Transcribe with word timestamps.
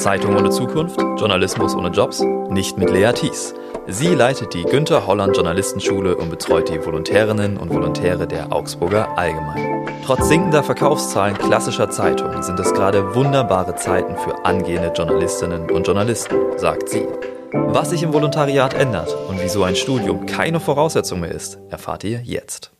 Zeitung 0.00 0.34
ohne 0.34 0.50
Zukunft, 0.50 0.98
Journalismus 1.18 1.74
ohne 1.74 1.90
Jobs, 1.90 2.24
nicht 2.48 2.78
mit 2.78 2.90
Lea 2.90 3.12
Thies. 3.12 3.54
Sie 3.86 4.14
leitet 4.14 4.54
die 4.54 4.64
Günter 4.64 5.06
Holland 5.06 5.36
Journalistenschule 5.36 6.16
und 6.16 6.30
betreut 6.30 6.68
die 6.68 6.84
Volontärinnen 6.84 7.56
und 7.56 7.70
Volontäre 7.70 8.26
der 8.26 8.52
Augsburger 8.52 9.18
Allgemein. 9.18 9.86
Trotz 10.06 10.28
sinkender 10.28 10.62
Verkaufszahlen 10.62 11.36
klassischer 11.36 11.90
Zeitungen 11.90 12.42
sind 12.42 12.58
es 12.58 12.72
gerade 12.72 13.14
wunderbare 13.14 13.74
Zeiten 13.76 14.16
für 14.16 14.44
angehende 14.44 14.92
Journalistinnen 14.96 15.70
und 15.70 15.86
Journalisten, 15.86 16.36
sagt 16.56 16.88
sie. 16.88 17.06
Was 17.52 17.90
sich 17.90 18.02
im 18.02 18.12
Volontariat 18.12 18.74
ändert 18.74 19.14
und 19.28 19.40
wieso 19.42 19.64
ein 19.64 19.76
Studium 19.76 20.24
keine 20.26 20.60
Voraussetzung 20.60 21.20
mehr 21.20 21.32
ist, 21.32 21.58
erfahrt 21.68 22.04
ihr 22.04 22.20
jetzt. 22.22 22.70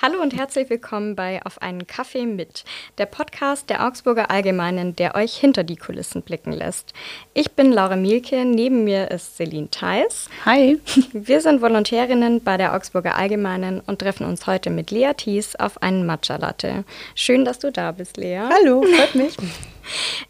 Hallo 0.00 0.22
und 0.22 0.32
herzlich 0.32 0.70
willkommen 0.70 1.16
bei 1.16 1.44
Auf 1.44 1.60
einen 1.60 1.88
Kaffee 1.88 2.24
mit, 2.24 2.62
der 2.98 3.06
Podcast 3.06 3.68
der 3.68 3.84
Augsburger 3.84 4.30
Allgemeinen, 4.30 4.94
der 4.94 5.16
euch 5.16 5.34
hinter 5.34 5.64
die 5.64 5.74
Kulissen 5.74 6.22
blicken 6.22 6.52
lässt. 6.52 6.92
Ich 7.34 7.50
bin 7.50 7.72
Laura 7.72 7.96
Mielke, 7.96 8.44
neben 8.44 8.84
mir 8.84 9.10
ist 9.10 9.36
Celine 9.36 9.70
Theis. 9.72 10.28
Hi. 10.44 10.80
Wir 11.12 11.40
sind 11.40 11.62
Volontärinnen 11.62 12.44
bei 12.44 12.56
der 12.56 12.76
Augsburger 12.76 13.16
Allgemeinen 13.16 13.80
und 13.80 13.98
treffen 13.98 14.24
uns 14.24 14.46
heute 14.46 14.70
mit 14.70 14.92
Lea 14.92 15.14
Thies 15.16 15.56
auf 15.56 15.82
einen 15.82 16.06
Matcha-Latte. 16.06 16.84
Schön, 17.16 17.44
dass 17.44 17.58
du 17.58 17.72
da 17.72 17.90
bist, 17.90 18.18
Lea. 18.18 18.42
Hallo, 18.48 18.82
freut 18.82 19.16
mich. 19.16 19.36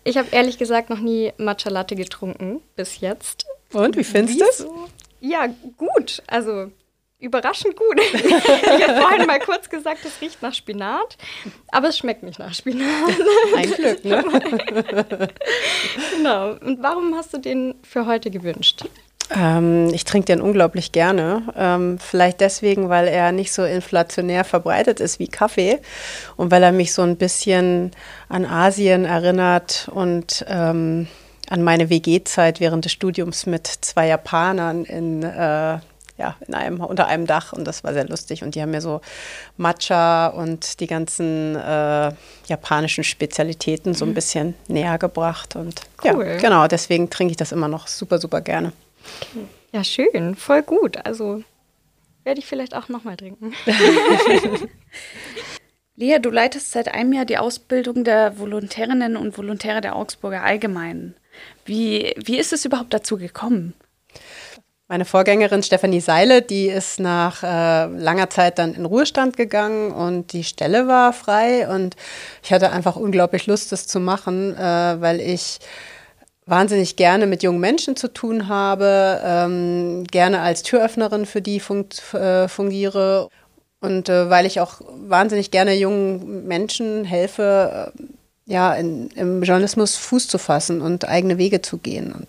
Ich 0.04 0.16
habe 0.16 0.28
ehrlich 0.30 0.56
gesagt 0.56 0.88
noch 0.88 1.00
nie 1.00 1.32
Matcha-Latte 1.36 1.96
getrunken, 1.96 2.62
bis 2.76 3.00
jetzt. 3.00 3.44
Und, 3.72 3.96
wie 3.96 4.04
findest 4.04 4.40
du 4.40 4.44
es? 4.44 4.66
Ja, 5.20 5.48
gut. 5.76 6.22
Also 6.28 6.70
überraschend 7.18 7.76
gut. 7.76 8.00
ich 8.12 8.88
habe 8.88 9.00
vorhin 9.00 9.26
mal 9.26 9.40
kurz 9.40 9.68
gesagt, 9.68 10.04
es 10.04 10.20
riecht 10.20 10.40
nach 10.42 10.54
Spinat, 10.54 11.16
aber 11.72 11.88
es 11.88 11.98
schmeckt 11.98 12.22
nicht 12.22 12.38
nach 12.38 12.54
Spinat. 12.54 12.86
Ein 13.56 13.70
Glück, 13.72 14.04
ne? 14.04 14.24
genau. 16.16 16.52
Und 16.52 16.82
warum 16.82 17.14
hast 17.16 17.34
du 17.34 17.38
den 17.38 17.74
für 17.82 18.06
heute 18.06 18.30
gewünscht? 18.30 18.84
Ähm, 19.34 19.92
ich 19.92 20.04
trinke 20.04 20.26
den 20.26 20.40
unglaublich 20.40 20.92
gerne. 20.92 21.42
Ähm, 21.56 21.98
vielleicht 21.98 22.40
deswegen, 22.40 22.88
weil 22.88 23.08
er 23.08 23.32
nicht 23.32 23.52
so 23.52 23.64
inflationär 23.64 24.44
verbreitet 24.44 25.00
ist 25.00 25.18
wie 25.18 25.28
Kaffee 25.28 25.80
und 26.36 26.50
weil 26.50 26.62
er 26.62 26.72
mich 26.72 26.94
so 26.94 27.02
ein 27.02 27.16
bisschen 27.16 27.90
an 28.28 28.46
Asien 28.46 29.04
erinnert 29.04 29.90
und 29.92 30.46
ähm, 30.48 31.08
an 31.50 31.62
meine 31.62 31.90
WG-Zeit 31.90 32.60
während 32.60 32.84
des 32.84 32.92
Studiums 32.92 33.46
mit 33.46 33.66
zwei 33.66 34.06
Japanern 34.06 34.84
in 34.84 35.22
äh, 35.22 35.78
ja, 36.18 36.36
in 36.46 36.54
einem, 36.54 36.80
unter 36.80 37.06
einem 37.06 37.26
Dach 37.26 37.52
und 37.52 37.64
das 37.64 37.84
war 37.84 37.92
sehr 37.92 38.06
lustig. 38.06 38.42
Und 38.42 38.54
die 38.54 38.62
haben 38.62 38.72
mir 38.72 38.80
so 38.80 39.00
Matcha 39.56 40.26
und 40.26 40.80
die 40.80 40.86
ganzen 40.86 41.54
äh, 41.56 42.12
japanischen 42.46 43.04
Spezialitäten 43.04 43.94
so 43.94 44.04
ein 44.04 44.10
mhm. 44.10 44.14
bisschen 44.14 44.54
näher 44.66 44.98
gebracht. 44.98 45.56
Und 45.56 45.80
cool. 46.04 46.26
ja, 46.26 46.36
genau, 46.38 46.66
deswegen 46.66 47.08
trinke 47.08 47.30
ich 47.30 47.36
das 47.36 47.52
immer 47.52 47.68
noch 47.68 47.86
super, 47.86 48.18
super 48.18 48.40
gerne. 48.40 48.72
Okay. 49.20 49.46
Ja, 49.72 49.84
schön, 49.84 50.34
voll 50.34 50.62
gut. 50.62 50.96
Also 51.06 51.42
werde 52.24 52.40
ich 52.40 52.46
vielleicht 52.46 52.74
auch 52.74 52.88
nochmal 52.88 53.16
trinken. 53.16 53.54
Lea, 55.96 56.18
du 56.20 56.30
leitest 56.30 56.72
seit 56.72 56.88
einem 56.88 57.12
Jahr 57.12 57.24
die 57.24 57.38
Ausbildung 57.38 58.04
der 58.04 58.38
Volontärinnen 58.38 59.16
und 59.16 59.36
Volontäre 59.36 59.80
der 59.80 59.96
Augsburger 59.96 60.42
Allgemeinen. 60.42 61.16
Wie, 61.64 62.14
wie 62.16 62.38
ist 62.38 62.52
es 62.52 62.64
überhaupt 62.64 62.94
dazu 62.94 63.18
gekommen? 63.18 63.74
Meine 64.90 65.04
Vorgängerin 65.04 65.62
Stefanie 65.62 66.00
Seile, 66.00 66.40
die 66.40 66.68
ist 66.68 66.98
nach 66.98 67.42
äh, 67.42 67.84
langer 67.84 68.30
Zeit 68.30 68.58
dann 68.58 68.72
in 68.72 68.86
Ruhestand 68.86 69.36
gegangen 69.36 69.92
und 69.92 70.32
die 70.32 70.44
Stelle 70.44 70.88
war 70.88 71.12
frei 71.12 71.68
und 71.68 71.94
ich 72.42 72.54
hatte 72.54 72.70
einfach 72.72 72.96
unglaublich 72.96 73.46
Lust, 73.46 73.70
das 73.70 73.86
zu 73.86 74.00
machen, 74.00 74.56
äh, 74.56 74.96
weil 74.98 75.20
ich 75.20 75.58
wahnsinnig 76.46 76.96
gerne 76.96 77.26
mit 77.26 77.42
jungen 77.42 77.60
Menschen 77.60 77.96
zu 77.96 78.08
tun 78.10 78.48
habe, 78.48 79.20
ähm, 79.22 80.04
gerne 80.04 80.40
als 80.40 80.62
Türöffnerin 80.62 81.26
für 81.26 81.42
die 81.42 81.60
fun 81.60 81.84
äh, 82.14 82.48
fungiere 82.48 83.28
und 83.82 84.08
äh, 84.08 84.30
weil 84.30 84.46
ich 84.46 84.58
auch 84.58 84.80
wahnsinnig 85.06 85.50
gerne 85.50 85.74
jungen 85.74 86.46
Menschen 86.48 87.04
helfe, 87.04 87.92
äh, 87.94 88.02
ja, 88.46 88.72
in, 88.72 89.10
im 89.10 89.42
Journalismus 89.42 89.96
Fuß 89.96 90.28
zu 90.28 90.38
fassen 90.38 90.80
und 90.80 91.06
eigene 91.06 91.36
Wege 91.36 91.60
zu 91.60 91.76
gehen. 91.76 92.12
Und 92.12 92.28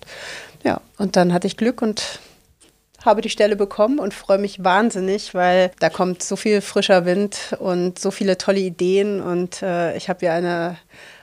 ja, 0.66 0.82
und 0.98 1.16
dann 1.16 1.32
hatte 1.32 1.48
ich 1.48 1.56
Glück 1.56 1.82
und 1.82 2.20
habe 3.06 3.22
die 3.22 3.30
Stelle 3.30 3.56
bekommen 3.56 4.00
und 4.00 4.14
freue 4.14 4.38
mich 4.38 4.64
wahnsinnig, 4.64 5.34
weil 5.34 5.72
da 5.80 5.90
kommt 5.90 6.24
so 6.24 6.36
viel 6.36 6.62
frischer 6.62 7.06
Wind 7.06 7.56
und 7.60 8.00
so 8.00 8.12
viele 8.12 8.38
tolle 8.38 8.60
Ideen 8.60 9.22
und 9.22 9.62
äh, 9.62 9.96
ich 9.96 10.10
habe 10.10 10.26
ja 10.26 10.34
eine 10.34 10.78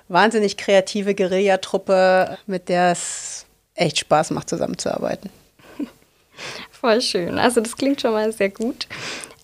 wahnsinnig 0.08 0.56
kreative 0.56 1.14
Guerillatruppe, 1.14 2.38
mit 2.46 2.68
der 2.68 2.92
es 2.92 3.46
echt 3.74 3.98
Spaß 3.98 4.30
macht, 4.30 4.48
zusammenzuarbeiten. 4.48 5.30
Voll 6.70 7.00
schön. 7.00 7.38
Also 7.38 7.60
das 7.60 7.76
klingt 7.76 8.00
schon 8.00 8.12
mal 8.12 8.32
sehr 8.32 8.50
gut. 8.50 8.86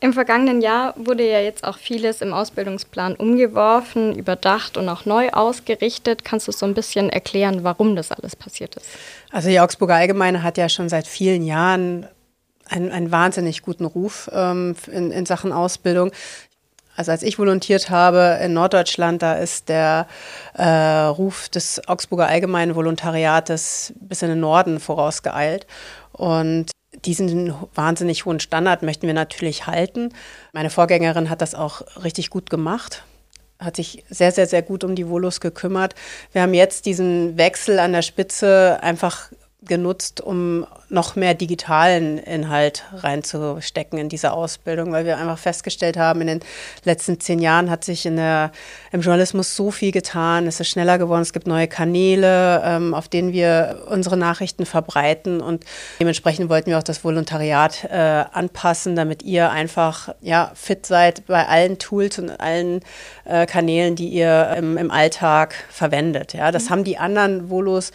Im 0.01 0.13
vergangenen 0.13 0.63
Jahr 0.63 0.95
wurde 0.97 1.25
ja 1.29 1.39
jetzt 1.39 1.63
auch 1.63 1.79
vieles 1.79 2.23
im 2.23 2.33
Ausbildungsplan 2.33 3.15
umgeworfen, 3.15 4.17
überdacht 4.17 4.77
und 4.77 4.89
auch 4.89 5.05
neu 5.05 5.31
ausgerichtet. 5.31 6.25
Kannst 6.25 6.49
du 6.49 6.53
so 6.53 6.67
ein 6.67 6.75
bisschen 6.75 7.09
erklären, 7.09 7.63
warum 7.63 7.95
das 7.95 8.11
alles 8.11 8.35
passiert 8.35 8.75
ist? 8.75 8.89
Also 9.31 9.49
die 9.49 9.61
Augsburger 9.61 9.95
Allgemeine 9.95 10.43
hat 10.43 10.59
ja 10.59 10.69
schon 10.69 10.89
seit 10.89 11.07
vielen 11.07 11.45
Jahren 11.45 12.09
einen, 12.73 12.91
einen 12.91 13.11
wahnsinnig 13.11 13.63
guten 13.63 13.85
Ruf 13.85 14.31
ähm, 14.33 14.75
in, 14.91 15.11
in 15.11 15.27
Sachen 15.27 15.53
Ausbildung. 15.53 16.11
Also 16.95 17.11
als 17.11 17.23
ich 17.23 17.39
volontiert 17.39 17.89
habe 17.89 18.39
in 18.43 18.53
Norddeutschland, 18.53 19.23
da 19.23 19.35
ist 19.35 19.69
der 19.69 20.07
äh, 20.55 20.65
Ruf 20.65 21.49
des 21.49 21.87
Augsburger 21.89 22.27
Allgemeinen 22.27 22.75
Volontariates 22.75 23.95
bis 24.01 24.23
in 24.23 24.29
den 24.29 24.41
Norden 24.41 24.79
vorausgeeilt. 24.79 25.67
Und 26.13 26.71
diesen 27.07 27.55
wahnsinnig 27.75 28.27
hohen 28.27 28.41
Standard 28.41 28.83
möchten 28.83 29.07
wir 29.07 29.15
natürlich 29.15 29.67
halten. 29.67 30.11
Meine 30.53 30.69
Vorgängerin 30.69 31.31
hat 31.31 31.41
das 31.41 31.55
auch 31.55 31.83
richtig 32.03 32.31
gut 32.31 32.51
gemacht 32.51 33.05
hat 33.59 33.77
sich 33.77 34.03
sehr, 34.11 34.33
sehr, 34.33 34.49
sehr 34.49 34.63
gut 34.63 34.83
um 34.83 34.97
die 34.97 35.09
Volos 35.09 35.41
gekümmert. 35.41 35.95
Wir 36.33 36.43
haben 36.43 36.53
jetzt 36.53 36.85
diesen 36.85 37.39
Wechsel 37.39 37.79
an 37.79 37.93
der 37.93 38.03
Spitze 38.03 38.81
einfach 38.83 39.31
genutzt, 39.67 40.21
um 40.21 40.67
noch 40.89 41.17
mehr 41.17 41.35
digitalen 41.35 42.19
Inhalt 42.19 42.85
reinzustecken 42.93 43.99
in 43.99 44.09
diese 44.09 44.33
Ausbildung, 44.33 44.93
weil 44.93 45.07
wir 45.07 45.17
einfach 45.17 45.39
festgestellt 45.39 45.97
haben, 45.97 46.21
in 46.21 46.27
den 46.27 46.41
letzten 46.85 47.21
zehn 47.21 47.39
Jahren 47.39 47.71
hat 47.71 47.85
sich 47.85 48.05
in 48.05 48.17
der, 48.17 48.53
im 48.91 49.01
Journalismus 49.01 49.57
so 49.57 49.71
viel 49.71 49.93
getan, 49.93 50.47
es 50.47 50.61
ist 50.61 50.69
schneller 50.69 50.99
geworden, 50.99 51.23
es 51.23 51.33
gibt 51.33 51.47
neue 51.47 51.69
Kanäle, 51.69 52.63
ähm, 52.65 52.93
auf 52.93 53.09
denen 53.09 53.33
wir 53.33 53.85
unsere 53.89 54.17
Nachrichten 54.17 54.67
verbreiten 54.67 55.41
und 55.41 55.65
dementsprechend 56.01 56.51
wollten 56.51 56.71
wir 56.71 56.79
auch 56.79 56.83
das 56.83 57.05
Volontariat 57.05 57.85
äh, 57.85 58.25
anpassen, 58.33 58.97
damit 58.97 59.23
ihr 59.23 59.51
einfach 59.51 60.15
ja, 60.21 60.51
fit 60.55 60.87
seid 60.87 61.27
bei 61.27 61.47
allen 61.47 61.79
Tools 61.79 62.19
und 62.19 62.31
allen 62.31 62.81
äh, 63.25 63.47
Kanälen, 63.47 63.97
die 63.97 64.09
ihr 64.09 64.55
im, 64.59 64.77
im 64.77 64.91
Alltag 64.91 65.55
verwendet. 65.71 66.35
Ja, 66.35 66.51
das 66.51 66.65
mhm. 66.65 66.71
haben 66.71 66.85
die 66.85 66.99
anderen 66.99 67.49
Volos 67.49 67.93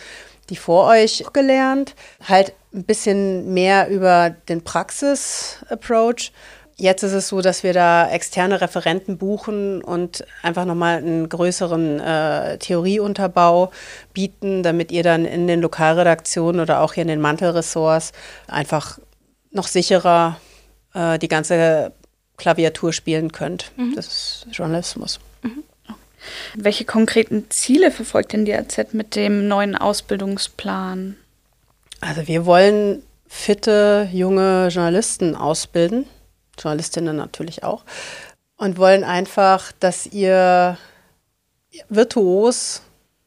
die 0.50 0.56
vor 0.56 0.88
euch 0.88 1.24
gelernt, 1.34 1.96
halt 2.28 2.54
ein 2.74 2.84
bisschen 2.84 3.54
mehr 3.54 3.90
über 3.90 4.30
den 4.30 4.64
Praxis-Approach. 4.64 6.32
Jetzt 6.80 7.02
ist 7.02 7.14
es 7.14 7.30
so, 7.30 7.42
dass 7.42 7.64
wir 7.64 7.74
da 7.74 8.08
externe 8.10 8.62
Referenten 8.62 9.18
buchen 9.18 9.84
und 9.84 10.24
einfach 10.44 10.66
nochmal 10.66 10.98
einen 10.98 11.28
größeren 11.28 12.00
äh, 12.00 12.58
Theorieunterbau 12.60 13.72
bieten, 14.14 14.62
damit 14.62 14.92
ihr 14.92 15.02
dann 15.02 15.26
in 15.26 15.48
den 15.48 15.60
Lokalredaktionen 15.60 16.62
oder 16.62 16.82
auch 16.82 16.94
hier 16.94 17.02
in 17.02 17.08
den 17.08 17.22
Mantelressorts 17.22 18.12
einfach 18.48 19.00
noch 19.52 19.68
sicherer 19.68 20.40
äh, 20.94 21.18
die 21.18 21.28
ganze 21.28 21.94
Klaviatur 22.38 22.94
spielen 22.94 23.32
könnt. 23.32 23.72
Mhm. 23.76 23.96
Das 23.96 24.06
ist 24.06 24.48
Journalismus. 24.52 25.20
Welche 26.56 26.86
konkreten 26.86 27.50
Ziele 27.50 27.92
verfolgt 27.92 28.34
denn 28.34 28.46
die 28.46 28.54
AZ 28.54 28.94
mit 28.94 29.16
dem 29.16 29.48
neuen 29.48 29.76
Ausbildungsplan? 29.76 31.16
Also 32.02 32.28
wir 32.28 32.46
wollen 32.46 33.04
fitte 33.28 34.08
junge 34.12 34.68
Journalisten 34.70 35.36
ausbilden, 35.36 36.06
Journalistinnen 36.60 37.16
natürlich 37.16 37.64
auch, 37.64 37.84
und 38.58 38.78
wollen 38.78 39.04
einfach, 39.04 39.72
dass 39.80 40.08
ihr 40.08 40.78
virtuos 41.90 42.82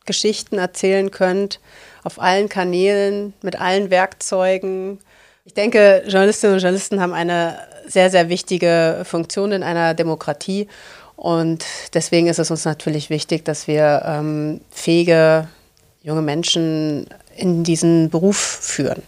Geschichten 0.06 0.58
erzählen 0.58 1.10
könnt 1.10 1.60
auf 2.02 2.20
allen 2.20 2.48
Kanälen, 2.48 3.34
mit 3.42 3.60
allen 3.60 3.90
Werkzeugen. 3.90 4.98
Ich 5.44 5.54
denke, 5.54 6.02
Journalistinnen 6.06 6.54
und 6.54 6.62
Journalisten 6.62 7.00
haben 7.00 7.12
eine 7.12 7.58
sehr, 7.86 8.10
sehr 8.10 8.28
wichtige 8.28 9.02
Funktion 9.04 9.52
in 9.52 9.62
einer 9.62 9.94
Demokratie 9.94 10.68
und 11.20 11.66
deswegen 11.92 12.28
ist 12.28 12.38
es 12.38 12.50
uns 12.50 12.64
natürlich 12.64 13.10
wichtig, 13.10 13.44
dass 13.44 13.66
wir 13.66 14.02
ähm, 14.06 14.62
fähige 14.70 15.48
junge 16.02 16.22
Menschen 16.22 17.08
in 17.36 17.62
diesen 17.62 18.08
Beruf 18.08 18.38
führen. 18.38 19.02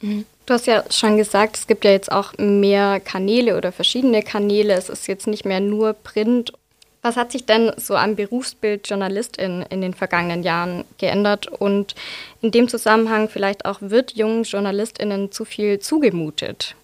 Mhm. 0.00 0.24
Du 0.46 0.54
hast 0.54 0.66
ja 0.66 0.82
schon 0.88 1.18
gesagt, 1.18 1.58
es 1.58 1.66
gibt 1.66 1.84
ja 1.84 1.90
jetzt 1.90 2.10
auch 2.10 2.32
mehr 2.38 2.98
Kanäle 2.98 3.58
oder 3.58 3.72
verschiedene 3.72 4.22
Kanäle. 4.22 4.72
Es 4.72 4.88
ist 4.88 5.06
jetzt 5.06 5.26
nicht 5.26 5.44
mehr 5.44 5.60
nur 5.60 5.92
Print. 5.92 6.54
Was 7.02 7.16
hat 7.16 7.30
sich 7.30 7.44
denn 7.44 7.72
so 7.76 7.94
am 7.94 8.16
Berufsbild 8.16 8.88
Journalistin 8.88 9.66
in 9.68 9.82
den 9.82 9.92
vergangenen 9.92 10.42
Jahren 10.42 10.86
geändert 10.96 11.46
und 11.46 11.94
in 12.40 12.52
dem 12.52 12.68
Zusammenhang 12.68 13.28
vielleicht 13.28 13.66
auch 13.66 13.82
wird 13.82 14.12
jungen 14.12 14.44
Journalistinnen 14.44 15.30
zu 15.30 15.44
viel 15.44 15.78
zugemutet? 15.78 16.74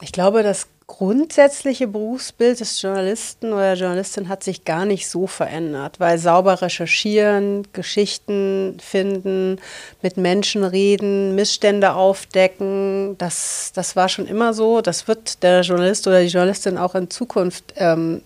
Ich 0.00 0.12
glaube, 0.12 0.42
das 0.42 0.68
grundsätzliche 0.86 1.88
Berufsbild 1.88 2.60
des 2.60 2.80
Journalisten 2.80 3.52
oder 3.52 3.74
Journalistin 3.74 4.28
hat 4.28 4.44
sich 4.44 4.64
gar 4.64 4.84
nicht 4.84 5.08
so 5.08 5.26
verändert, 5.26 5.98
weil 5.98 6.16
sauber 6.18 6.62
recherchieren, 6.62 7.66
Geschichten 7.72 8.78
finden, 8.80 9.58
mit 10.00 10.16
Menschen 10.16 10.62
reden, 10.62 11.34
Missstände 11.34 11.94
aufdecken, 11.94 13.18
das, 13.18 13.72
das 13.74 13.96
war 13.96 14.08
schon 14.08 14.26
immer 14.26 14.54
so. 14.54 14.80
Das 14.80 15.08
wird 15.08 15.42
der 15.42 15.62
Journalist 15.62 16.06
oder 16.06 16.20
die 16.20 16.28
Journalistin 16.28 16.78
auch 16.78 16.94
in 16.94 17.10
Zukunft 17.10 17.74
ähm, 17.76 18.22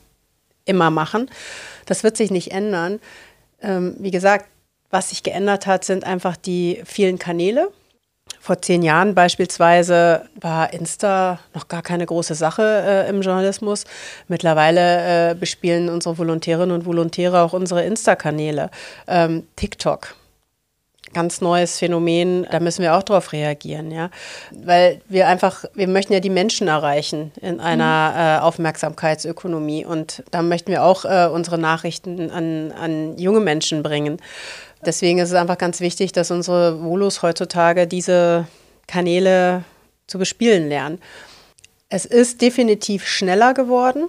immer 0.66 0.90
machen. 0.90 1.30
Das 1.86 2.04
wird 2.04 2.18
sich 2.18 2.30
nicht 2.30 2.52
ändern. 2.52 3.00
Ähm, 3.62 3.96
wie 3.98 4.10
gesagt, 4.10 4.46
was 4.90 5.10
sich 5.10 5.22
geändert 5.22 5.66
hat, 5.66 5.84
sind 5.84 6.04
einfach 6.04 6.36
die 6.36 6.82
vielen 6.84 7.18
Kanäle 7.18 7.70
vor 8.40 8.60
zehn 8.62 8.82
Jahren 8.82 9.14
beispielsweise 9.14 10.28
war 10.40 10.72
Insta 10.72 11.40
noch 11.54 11.68
gar 11.68 11.82
keine 11.82 12.06
große 12.06 12.34
Sache 12.34 12.62
äh, 12.62 13.08
im 13.08 13.22
Journalismus. 13.22 13.84
Mittlerweile 14.28 15.30
äh, 15.30 15.34
bespielen 15.34 15.88
unsere 15.88 16.18
Volontärinnen 16.18 16.74
und 16.74 16.86
Volontäre 16.86 17.42
auch 17.42 17.52
unsere 17.52 17.84
Insta-Kanäle. 17.84 18.70
Ähm, 19.06 19.46
TikTok 19.56 20.14
ganz 21.12 21.40
neues 21.40 21.78
Phänomen, 21.78 22.46
da 22.50 22.60
müssen 22.60 22.82
wir 22.82 22.94
auch 22.94 23.02
darauf 23.02 23.32
reagieren, 23.32 23.90
ja. 23.90 24.10
Weil 24.52 25.00
wir 25.08 25.26
einfach, 25.26 25.64
wir 25.74 25.88
möchten 25.88 26.12
ja 26.12 26.20
die 26.20 26.30
Menschen 26.30 26.68
erreichen 26.68 27.32
in 27.40 27.60
einer 27.60 28.10
mhm. 28.10 28.18
äh, 28.18 28.46
Aufmerksamkeitsökonomie 28.46 29.84
und 29.84 30.22
da 30.30 30.42
möchten 30.42 30.70
wir 30.70 30.84
auch 30.84 31.04
äh, 31.04 31.28
unsere 31.32 31.58
Nachrichten 31.58 32.30
an, 32.30 32.72
an 32.72 33.18
junge 33.18 33.40
Menschen 33.40 33.82
bringen. 33.82 34.18
Deswegen 34.84 35.18
ist 35.18 35.30
es 35.30 35.34
einfach 35.34 35.58
ganz 35.58 35.80
wichtig, 35.80 36.12
dass 36.12 36.30
unsere 36.30 36.80
Volos 36.80 37.22
heutzutage 37.22 37.86
diese 37.86 38.46
Kanäle 38.86 39.64
zu 40.06 40.18
bespielen 40.18 40.68
lernen. 40.68 41.00
Es 41.88 42.06
ist 42.06 42.40
definitiv 42.40 43.06
schneller 43.06 43.52
geworden. 43.52 44.08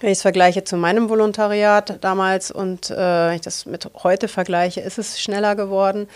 Wenn 0.00 0.10
ich 0.10 0.18
es 0.18 0.22
vergleiche 0.22 0.62
zu 0.64 0.76
meinem 0.76 1.08
Volontariat 1.08 1.98
damals 2.02 2.52
und 2.52 2.90
äh, 2.90 2.96
wenn 2.96 3.34
ich 3.34 3.40
das 3.40 3.66
mit 3.66 3.90
heute 4.02 4.28
vergleiche, 4.28 4.80
ist 4.80 4.98
es 4.98 5.20
schneller 5.20 5.56
geworden. 5.56 6.08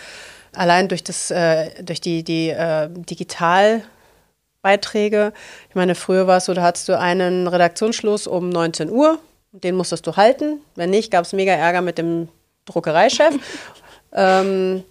Allein 0.54 0.88
durch, 0.88 1.02
das, 1.02 1.31
äh, 1.31 1.82
durch 1.82 2.00
die, 2.00 2.22
die 2.22 2.50
äh, 2.50 2.88
Digitalbeiträge. 2.88 5.32
Ich 5.69 5.75
meine, 5.75 5.96
früher 5.96 6.28
war 6.28 6.37
es 6.37 6.44
so, 6.44 6.54
da 6.54 6.62
hattest 6.62 6.88
du 6.88 6.99
einen 6.99 7.49
Redaktionsschluss 7.49 8.28
um 8.28 8.50
19 8.50 8.88
Uhr, 8.88 9.19
den 9.50 9.75
musstest 9.75 10.06
du 10.06 10.16
halten. 10.16 10.60
Wenn 10.76 10.90
nicht, 10.90 11.10
gab 11.10 11.25
es 11.25 11.32
mega 11.32 11.52
Ärger 11.52 11.81
mit 11.81 11.99
dem 11.99 12.28
Druckereichef. 12.67 13.35
ähm, 14.12 14.85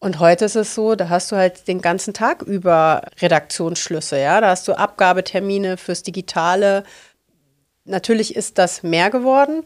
und 0.00 0.20
heute 0.20 0.44
ist 0.44 0.54
es 0.54 0.74
so, 0.74 0.94
da 0.94 1.08
hast 1.08 1.32
du 1.32 1.36
halt 1.36 1.66
den 1.66 1.80
ganzen 1.80 2.14
Tag 2.14 2.42
über 2.42 3.02
Redaktionsschlüsse, 3.20 4.18
ja. 4.20 4.40
Da 4.40 4.50
hast 4.50 4.68
du 4.68 4.74
Abgabetermine 4.74 5.76
fürs 5.76 6.02
Digitale. 6.02 6.84
Natürlich 7.84 8.36
ist 8.36 8.58
das 8.58 8.82
mehr 8.82 9.10
geworden. 9.10 9.64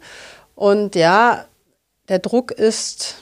Und 0.54 0.94
ja, 0.94 1.44
der 2.08 2.18
Druck 2.18 2.50
ist 2.50 3.16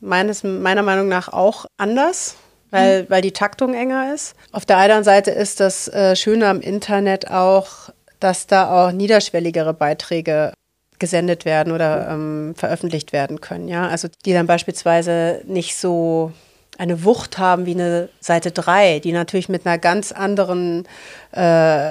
meines, 0.00 0.44
meiner 0.44 0.82
Meinung 0.82 1.08
nach 1.08 1.28
auch 1.28 1.66
anders, 1.78 2.36
weil, 2.70 3.02
mhm. 3.02 3.10
weil 3.10 3.22
die 3.22 3.32
Taktung 3.32 3.74
enger 3.74 4.14
ist. 4.14 4.34
Auf 4.52 4.64
der 4.64 4.78
anderen 4.78 5.04
Seite 5.04 5.32
ist 5.32 5.58
das 5.58 5.88
äh, 5.88 6.14
Schöne 6.14 6.48
am 6.48 6.60
Internet 6.60 7.30
auch, 7.30 7.90
dass 8.20 8.46
da 8.46 8.86
auch 8.88 8.92
niederschwelligere 8.92 9.74
Beiträge 9.74 10.52
gesendet 11.02 11.44
werden 11.44 11.72
oder 11.72 12.08
ähm, 12.10 12.54
veröffentlicht 12.56 13.12
werden 13.12 13.40
können. 13.40 13.66
Ja? 13.66 13.88
Also 13.88 14.06
die 14.24 14.32
dann 14.32 14.46
beispielsweise 14.46 15.42
nicht 15.46 15.76
so 15.76 16.30
eine 16.78 17.02
Wucht 17.04 17.38
haben 17.38 17.66
wie 17.66 17.74
eine 17.74 18.08
Seite 18.20 18.52
3, 18.52 19.00
die 19.00 19.10
natürlich 19.10 19.48
mit 19.48 19.66
einer 19.66 19.78
ganz 19.78 20.12
anderen, 20.12 20.84
äh, 21.32 21.90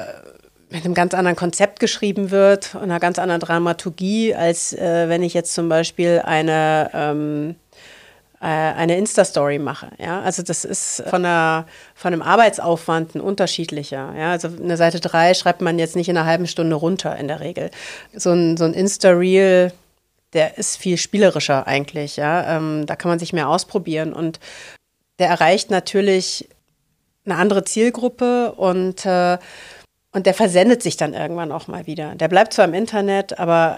mit 0.69 0.85
einem 0.85 0.93
ganz 0.93 1.13
anderen 1.13 1.35
Konzept 1.35 1.81
geschrieben 1.81 2.31
wird 2.31 2.73
und 2.75 2.83
einer 2.83 3.01
ganz 3.01 3.19
anderen 3.19 3.41
Dramaturgie, 3.41 4.33
als 4.33 4.71
äh, 4.71 5.09
wenn 5.09 5.23
ich 5.23 5.33
jetzt 5.33 5.53
zum 5.53 5.67
Beispiel 5.67 6.21
eine 6.23 6.89
ähm, 6.93 7.49
äh, 7.49 7.60
eine 8.47 8.97
Insta-Story 8.97 9.59
mache. 9.59 9.89
Ja? 9.99 10.21
Also 10.21 10.41
das 10.41 10.65
ist 10.65 11.03
von, 11.07 11.23
einer, 11.23 11.67
von 11.93 12.11
einem 12.11 12.23
Arbeitsaufwand 12.23 13.15
ein 13.15 13.21
unterschiedlicher. 13.21 14.13
Ja? 14.17 14.31
Also 14.31 14.47
eine 14.47 14.77
Seite 14.77 14.99
3 14.99 15.35
schreibt 15.35 15.61
man 15.61 15.77
jetzt 15.77 15.95
nicht 15.95 16.09
in 16.09 16.17
einer 16.17 16.25
halben 16.25 16.47
Stunde 16.47 16.75
runter 16.75 17.15
in 17.17 17.27
der 17.27 17.39
Regel. 17.39 17.69
So 18.13 18.31
ein, 18.31 18.57
so 18.57 18.65
ein 18.65 18.73
Insta-Reel, 18.73 19.71
der 20.33 20.57
ist 20.57 20.77
viel 20.77 20.97
spielerischer 20.97 21.67
eigentlich. 21.67 22.17
Ja? 22.17 22.57
Ähm, 22.57 22.85
da 22.87 22.95
kann 22.95 23.09
man 23.09 23.19
sich 23.19 23.31
mehr 23.31 23.47
ausprobieren 23.47 24.11
und 24.11 24.39
der 25.19 25.29
erreicht 25.29 25.69
natürlich 25.69 26.49
eine 27.25 27.35
andere 27.35 27.63
Zielgruppe 27.63 28.53
und, 28.53 29.05
äh, 29.05 29.37
und 30.13 30.25
der 30.25 30.33
versendet 30.33 30.81
sich 30.81 30.97
dann 30.97 31.13
irgendwann 31.13 31.51
auch 31.51 31.67
mal 31.67 31.85
wieder. 31.85 32.15
Der 32.15 32.27
bleibt 32.27 32.53
zwar 32.53 32.65
im 32.65 32.73
Internet, 32.73 33.37
aber 33.37 33.77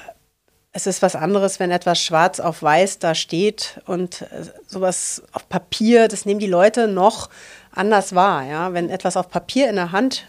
es 0.74 0.88
ist 0.88 1.04
was 1.04 1.16
anderes, 1.16 1.60
wenn 1.60 1.72
etwas 1.72 2.02
schwarz 2.02 2.40
auf 2.40 2.64
weiß 2.64 2.98
da 3.00 3.14
steht 3.14 3.80
und 3.86 4.24
äh, 4.24 4.46
sowas 4.68 5.22
auf 5.32 5.48
Papier, 5.48 6.08
das 6.08 6.26
nehmen 6.26 6.40
die 6.40 6.48
Leute 6.48 6.88
noch 6.88 7.30
anders 7.72 8.16
wahr. 8.16 8.44
Ja? 8.44 8.74
Wenn 8.74 8.90
etwas 8.90 9.16
auf 9.16 9.30
Papier 9.30 9.70
in 9.70 9.76
der 9.76 9.92
Hand 9.92 10.26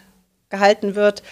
gehalten 0.51 0.95
wird 0.95 1.23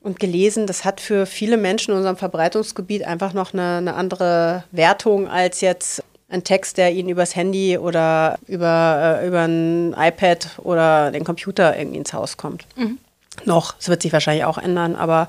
und 0.00 0.20
gelesen, 0.20 0.66
das 0.66 0.84
hat 0.84 1.00
für 1.00 1.24
viele 1.24 1.56
Menschen 1.56 1.92
in 1.92 1.96
unserem 1.96 2.18
Verbreitungsgebiet 2.18 3.04
einfach 3.04 3.32
noch 3.32 3.54
eine, 3.54 3.78
eine 3.78 3.94
andere 3.94 4.64
Wertung 4.72 5.28
als 5.28 5.62
jetzt 5.62 6.04
ein 6.28 6.44
Text, 6.44 6.76
der 6.76 6.92
ihnen 6.92 7.08
übers 7.08 7.34
Handy 7.34 7.78
oder 7.78 8.38
über, 8.46 9.20
äh, 9.20 9.26
über 9.26 9.40
ein 9.40 9.94
iPad 9.98 10.50
oder 10.58 11.10
den 11.10 11.24
Computer 11.24 11.76
irgendwie 11.76 11.98
ins 11.98 12.12
Haus 12.12 12.36
kommt. 12.36 12.66
Mhm. 12.76 12.98
Noch, 13.46 13.74
es 13.80 13.88
wird 13.88 14.02
sich 14.02 14.12
wahrscheinlich 14.12 14.44
auch 14.44 14.58
ändern, 14.58 14.96
aber 14.96 15.28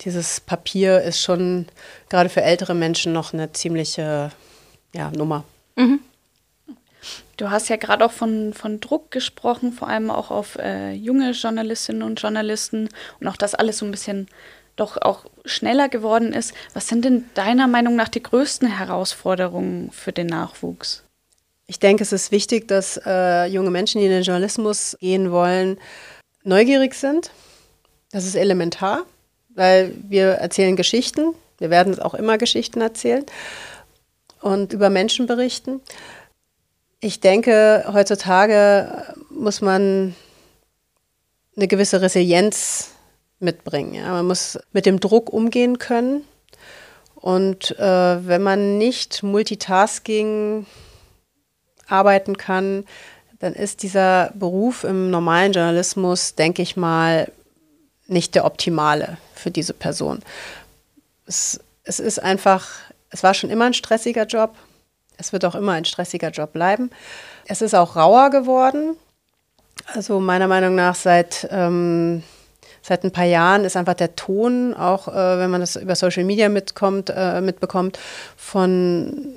dieses 0.00 0.40
Papier 0.40 1.02
ist 1.02 1.20
schon 1.20 1.66
gerade 2.08 2.28
für 2.28 2.42
ältere 2.42 2.74
Menschen 2.74 3.12
noch 3.12 3.32
eine 3.32 3.52
ziemliche 3.52 4.30
ja, 4.94 5.10
Nummer. 5.10 5.44
Mhm. 5.76 6.00
Du 7.36 7.50
hast 7.50 7.68
ja 7.68 7.76
gerade 7.76 8.04
auch 8.04 8.12
von, 8.12 8.52
von 8.52 8.80
Druck 8.80 9.10
gesprochen, 9.10 9.72
vor 9.72 9.88
allem 9.88 10.10
auch 10.10 10.30
auf 10.30 10.56
äh, 10.56 10.92
junge 10.92 11.30
Journalistinnen 11.30 12.02
und 12.02 12.20
Journalisten 12.20 12.90
und 13.18 13.28
auch, 13.28 13.36
dass 13.36 13.54
alles 13.54 13.78
so 13.78 13.86
ein 13.86 13.90
bisschen 13.90 14.26
doch 14.76 14.98
auch 14.98 15.24
schneller 15.46 15.88
geworden 15.88 16.32
ist. 16.32 16.52
Was 16.74 16.88
sind 16.88 17.04
denn 17.04 17.24
deiner 17.34 17.66
Meinung 17.66 17.96
nach 17.96 18.08
die 18.08 18.22
größten 18.22 18.68
Herausforderungen 18.68 19.90
für 19.90 20.12
den 20.12 20.26
Nachwuchs? 20.26 21.04
Ich 21.66 21.78
denke, 21.78 22.02
es 22.02 22.12
ist 22.12 22.30
wichtig, 22.30 22.68
dass 22.68 23.00
äh, 23.06 23.46
junge 23.46 23.70
Menschen, 23.70 24.00
die 24.00 24.06
in 24.06 24.12
den 24.12 24.22
Journalismus 24.22 24.96
gehen 25.00 25.30
wollen, 25.30 25.78
neugierig 26.42 26.94
sind. 26.94 27.30
Das 28.10 28.26
ist 28.26 28.34
elementar 28.34 29.06
weil 29.60 29.94
wir 30.08 30.36
erzählen 30.36 30.74
Geschichten. 30.74 31.34
Wir 31.58 31.68
werden 31.68 32.00
auch 32.00 32.14
immer 32.14 32.38
Geschichten 32.38 32.80
erzählen 32.80 33.26
und 34.40 34.72
über 34.72 34.88
Menschen 34.88 35.26
berichten. 35.26 35.82
Ich 37.00 37.20
denke, 37.20 37.84
heutzutage 37.92 39.04
muss 39.28 39.60
man 39.60 40.14
eine 41.56 41.68
gewisse 41.68 42.00
Resilienz 42.00 42.92
mitbringen. 43.38 43.92
Ja. 43.92 44.08
Man 44.08 44.28
muss 44.28 44.58
mit 44.72 44.86
dem 44.86 44.98
Druck 44.98 45.30
umgehen 45.30 45.76
können. 45.76 46.24
Und 47.14 47.78
äh, 47.78 48.26
wenn 48.26 48.42
man 48.42 48.78
nicht 48.78 49.22
Multitasking 49.22 50.64
arbeiten 51.86 52.38
kann, 52.38 52.86
dann 53.40 53.52
ist 53.52 53.82
dieser 53.82 54.32
Beruf 54.34 54.84
im 54.84 55.10
normalen 55.10 55.52
Journalismus, 55.52 56.34
denke 56.34 56.62
ich 56.62 56.78
mal, 56.78 57.30
nicht 58.10 58.34
der 58.34 58.44
optimale 58.44 59.18
für 59.34 59.50
diese 59.50 59.72
Person. 59.72 60.20
Es, 61.26 61.60
es 61.84 62.00
ist 62.00 62.22
einfach, 62.22 62.68
es 63.10 63.22
war 63.22 63.34
schon 63.34 63.50
immer 63.50 63.66
ein 63.66 63.74
stressiger 63.74 64.26
Job. 64.26 64.54
Es 65.16 65.32
wird 65.32 65.44
auch 65.44 65.54
immer 65.54 65.72
ein 65.72 65.84
stressiger 65.84 66.30
Job 66.30 66.52
bleiben. 66.52 66.90
Es 67.46 67.62
ist 67.62 67.74
auch 67.74 67.96
rauer 67.96 68.30
geworden. 68.30 68.96
Also 69.94 70.20
meiner 70.20 70.48
Meinung 70.48 70.74
nach 70.74 70.94
seit, 70.94 71.48
ähm, 71.50 72.22
seit 72.82 73.04
ein 73.04 73.12
paar 73.12 73.24
Jahren 73.24 73.64
ist 73.64 73.76
einfach 73.76 73.94
der 73.94 74.16
Ton, 74.16 74.74
auch 74.74 75.08
äh, 75.08 75.38
wenn 75.38 75.50
man 75.50 75.60
das 75.60 75.76
über 75.76 75.96
Social 75.96 76.24
Media 76.24 76.48
mitkommt, 76.48 77.12
äh, 77.14 77.40
mitbekommt, 77.40 77.98
von 78.36 79.34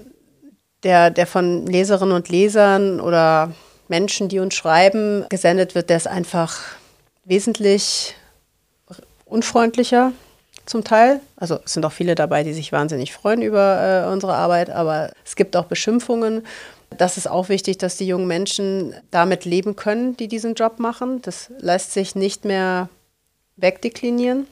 der, 0.84 1.12
der 1.12 1.28
von 1.28 1.66
Leserinnen 1.66 2.16
und 2.16 2.30
Lesern 2.30 3.00
oder 3.00 3.52
Menschen, 3.88 4.30
die 4.30 4.40
uns 4.40 4.54
schreiben, 4.54 5.26
gesendet 5.30 5.76
wird, 5.76 5.90
der 5.90 5.98
ist 5.98 6.08
einfach 6.08 6.60
wesentlich 7.26 8.16
unfreundlicher 9.34 10.14
zum 10.66 10.84
Teil. 10.84 11.20
Also 11.36 11.60
es 11.66 11.74
sind 11.74 11.86
auch 11.86 11.92
viele 11.92 12.16
dabei, 12.16 12.44
die 12.44 12.54
sich 12.54 12.72
wahnsinnig 12.72 13.14
freuen 13.14 13.42
über 13.42 14.06
äh, 14.06 14.12
unsere 14.12 14.36
Arbeit, 14.36 14.70
aber 14.70 15.12
es 15.26 15.36
gibt 15.36 15.56
auch 15.58 15.66
Beschimpfungen. 15.66 16.46
Das 16.98 17.18
ist 17.18 17.28
auch 17.28 17.50
wichtig, 17.50 17.80
dass 17.80 17.98
die 17.98 18.08
jungen 18.08 18.28
Menschen 18.28 18.94
damit 19.10 19.46
leben 19.46 19.76
können, 19.76 20.16
die 20.16 20.28
diesen 20.28 20.54
Job 20.54 20.80
machen. 20.80 21.22
Das 21.24 21.52
lässt 21.58 21.92
sich 21.94 22.14
nicht 22.14 22.46
mehr 22.46 22.90
wegdeklinieren. 23.58 24.46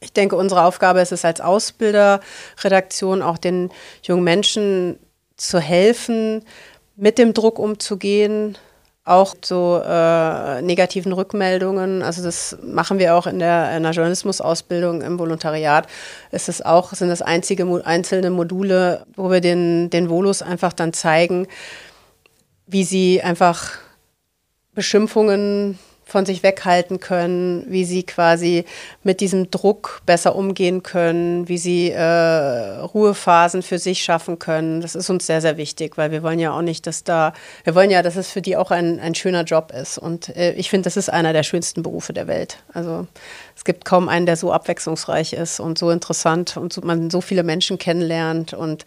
Ich 0.00 0.12
denke, 0.12 0.36
unsere 0.36 0.62
Aufgabe 0.62 1.00
ist 1.00 1.12
es 1.12 1.24
als 1.24 1.40
Ausbilderredaktion 1.40 3.22
auch 3.22 3.38
den 3.38 3.70
jungen 4.02 4.24
Menschen 4.24 4.98
zu 5.36 5.58
helfen, 5.58 6.44
mit 6.96 7.18
dem 7.18 7.34
Druck 7.34 7.58
umzugehen, 7.58 8.56
auch 9.04 9.34
so 9.44 9.80
äh, 9.84 10.62
negativen 10.62 11.12
Rückmeldungen. 11.12 12.02
Also 12.02 12.22
das 12.22 12.56
machen 12.62 12.98
wir 12.98 13.16
auch 13.16 13.26
in 13.26 13.40
der, 13.40 13.76
in 13.76 13.82
der 13.82 13.92
Journalismusausbildung 13.92 15.02
im 15.02 15.18
Volontariat. 15.18 15.88
Ist 16.30 16.48
es 16.48 16.62
auch 16.62 16.92
sind 16.92 17.08
das 17.08 17.22
einzige 17.22 17.64
einzelne 17.84 18.30
Module, 18.30 19.04
wo 19.16 19.30
wir 19.30 19.40
den 19.40 19.90
den 19.90 20.08
Volus 20.08 20.42
einfach 20.42 20.72
dann 20.72 20.92
zeigen, 20.92 21.48
wie 22.66 22.84
sie 22.84 23.22
einfach 23.22 23.72
Beschimpfungen 24.74 25.78
von 26.12 26.26
sich 26.26 26.42
weghalten 26.42 27.00
können, 27.00 27.64
wie 27.68 27.86
sie 27.86 28.02
quasi 28.02 28.66
mit 29.02 29.20
diesem 29.20 29.50
Druck 29.50 30.02
besser 30.04 30.36
umgehen 30.36 30.82
können, 30.82 31.48
wie 31.48 31.56
sie 31.56 31.90
äh, 31.90 32.00
Ruhephasen 32.02 33.62
für 33.62 33.78
sich 33.78 34.02
schaffen 34.04 34.38
können. 34.38 34.82
Das 34.82 34.94
ist 34.94 35.08
uns 35.08 35.26
sehr, 35.26 35.40
sehr 35.40 35.56
wichtig, 35.56 35.96
weil 35.96 36.10
wir 36.10 36.22
wollen 36.22 36.38
ja 36.38 36.52
auch 36.52 36.60
nicht, 36.60 36.86
dass 36.86 37.02
da, 37.02 37.32
wir 37.64 37.74
wollen 37.74 37.90
ja, 37.90 38.02
dass 38.02 38.16
es 38.16 38.28
für 38.28 38.42
die 38.42 38.58
auch 38.58 38.70
ein, 38.70 39.00
ein 39.00 39.14
schöner 39.14 39.44
Job 39.44 39.72
ist. 39.72 39.96
Und 39.96 40.36
äh, 40.36 40.52
ich 40.52 40.68
finde, 40.68 40.84
das 40.84 40.98
ist 40.98 41.10
einer 41.10 41.32
der 41.32 41.44
schönsten 41.44 41.82
Berufe 41.82 42.12
der 42.12 42.26
Welt. 42.28 42.58
Also 42.74 43.06
es 43.56 43.64
gibt 43.64 43.86
kaum 43.86 44.10
einen, 44.10 44.26
der 44.26 44.36
so 44.36 44.52
abwechslungsreich 44.52 45.32
ist 45.32 45.60
und 45.60 45.78
so 45.78 45.90
interessant 45.90 46.58
und 46.58 46.74
so, 46.74 46.82
man 46.82 47.08
so 47.08 47.22
viele 47.22 47.42
Menschen 47.42 47.78
kennenlernt 47.78 48.52
und 48.52 48.84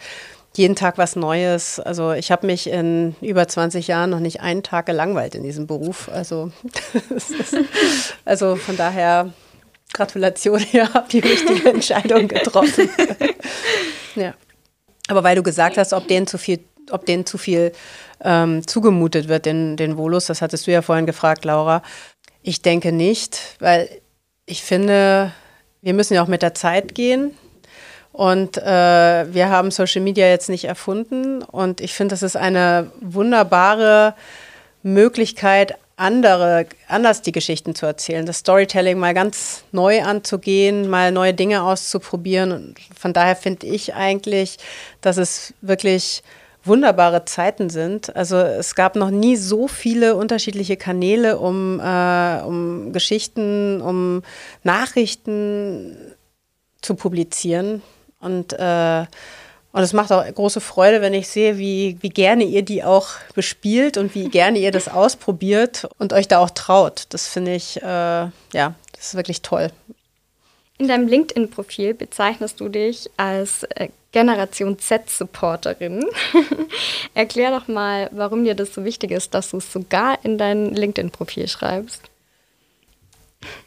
jeden 0.58 0.76
Tag 0.76 0.98
was 0.98 1.16
Neues. 1.16 1.80
Also 1.80 2.14
ich 2.14 2.32
habe 2.32 2.48
mich 2.48 2.68
in 2.68 3.16
über 3.22 3.48
20 3.48 3.88
Jahren 3.88 4.10
noch 4.10 4.20
nicht 4.20 4.42
einen 4.42 4.64
Tag 4.64 4.86
gelangweilt 4.86 5.36
in 5.36 5.44
diesem 5.44 5.68
Beruf. 5.68 6.10
Also, 6.12 6.52
also 8.26 8.56
von 8.56 8.78
daher 8.78 9.32
Gratulation, 9.94 10.64
ihr 10.74 10.94
habt 10.94 11.14
die 11.14 11.20
richtige 11.20 11.70
Entscheidung 11.70 12.28
getroffen. 12.28 12.90
ja. 14.16 14.34
Aber 15.08 15.24
weil 15.24 15.36
du 15.36 15.44
gesagt 15.44 15.78
hast, 15.78 15.94
ob 15.94 16.08
denen 16.08 16.28
zu 16.28 16.38
viel, 16.38 16.60
ob 16.92 17.06
denen 17.06 17.26
zu 17.26 17.38
viel 17.38 17.72
ähm, 18.22 18.66
zugemutet 18.68 19.28
wird, 19.28 19.46
den, 19.46 19.78
den 19.78 19.98
Volus, 19.98 20.26
das 20.26 20.42
hattest 20.42 20.68
du 20.68 20.72
ja 20.72 20.82
vorhin 20.82 21.06
gefragt, 21.06 21.46
Laura. 21.46 21.82
Ich 22.42 22.62
denke 22.62 22.92
nicht, 22.92 23.40
weil 23.60 23.90
ich 24.46 24.64
finde, 24.64 25.32
wir 25.82 25.94
müssen 25.94 26.14
ja 26.14 26.24
auch 26.24 26.28
mit 26.28 26.42
der 26.42 26.54
Zeit 26.54 26.96
gehen. 26.96 27.36
Und 28.16 28.58
äh, 28.58 29.34
wir 29.34 29.50
haben 29.50 29.72
Social 29.72 30.02
Media 30.02 30.30
jetzt 30.30 30.48
nicht 30.48 30.64
erfunden. 30.64 31.42
Und 31.42 31.82
ich 31.82 31.94
finde, 31.94 32.14
das 32.14 32.24
ist 32.24 32.38
eine 32.38 32.90
wunderbare 33.02 34.16
Möglichkeit, 34.84 35.76
andere, 35.98 36.66
anders 36.88 37.24
die 37.24 37.34
Geschichten 37.34 37.76
zu 37.76 37.86
erzählen, 37.86 38.26
das 38.26 38.38
Storytelling 38.38 38.98
mal 38.98 39.14
ganz 39.14 39.66
neu 39.74 40.02
anzugehen, 40.02 40.90
mal 40.90 41.12
neue 41.12 41.34
Dinge 41.34 41.64
auszuprobieren. 41.64 42.54
Und 42.54 42.76
von 42.98 43.12
daher 43.12 43.36
finde 43.36 43.68
ich 43.68 43.96
eigentlich, 43.96 44.60
dass 45.02 45.18
es 45.18 45.54
wirklich 45.60 46.24
wunderbare 46.64 47.26
Zeiten 47.26 47.70
sind. 47.70 48.16
Also 48.16 48.38
es 48.38 48.76
gab 48.76 48.96
noch 48.96 49.10
nie 49.10 49.36
so 49.36 49.68
viele 49.68 50.16
unterschiedliche 50.16 50.78
Kanäle, 50.78 51.38
um, 51.38 51.82
äh, 51.82 52.42
um 52.44 52.94
Geschichten, 52.94 53.82
um 53.82 54.24
Nachrichten 54.64 55.98
zu 56.82 56.96
publizieren. 56.96 57.82
Und, 58.26 58.54
äh, 58.54 59.06
und 59.72 59.82
es 59.82 59.94
macht 59.94 60.12
auch 60.12 60.26
große 60.26 60.62
Freude, 60.62 61.02
wenn 61.02 61.14
ich 61.14 61.28
sehe, 61.28 61.58
wie, 61.58 61.98
wie 62.02 62.10
gerne 62.10 62.44
ihr 62.44 62.64
die 62.64 62.84
auch 62.84 63.10
bespielt 63.36 63.98
und 63.98 64.16
wie 64.16 64.30
gerne 64.30 64.58
ihr 64.58 64.72
das 64.72 64.88
ausprobiert 64.88 65.88
und 66.00 66.12
euch 66.12 66.28
da 66.28 66.40
auch 66.40 66.50
traut. 66.50 67.06
Das 67.10 67.28
finde 67.28 67.54
ich, 67.54 67.78
äh, 67.82 67.86
ja, 67.86 68.74
das 68.94 69.08
ist 69.08 69.16
wirklich 69.16 69.42
toll. 69.42 69.70
In 70.78 70.88
deinem 70.88 71.08
LinkedIn-Profil 71.08 71.94
bezeichnest 71.94 72.60
du 72.60 72.68
dich 72.68 73.10
als 73.16 73.64
äh, 73.64 73.90
Generation 74.12 74.80
Z-Supporterin. 74.80 76.06
Erklär 77.14 77.52
doch 77.52 77.68
mal, 77.68 78.10
warum 78.12 78.44
dir 78.44 78.56
das 78.56 78.74
so 78.74 78.84
wichtig 78.84 79.12
ist, 79.12 79.34
dass 79.34 79.52
du 79.52 79.58
es 79.58 79.72
sogar 79.72 80.18
in 80.24 80.38
dein 80.38 80.74
LinkedIn-Profil 80.74 81.48
schreibst. 81.48 82.02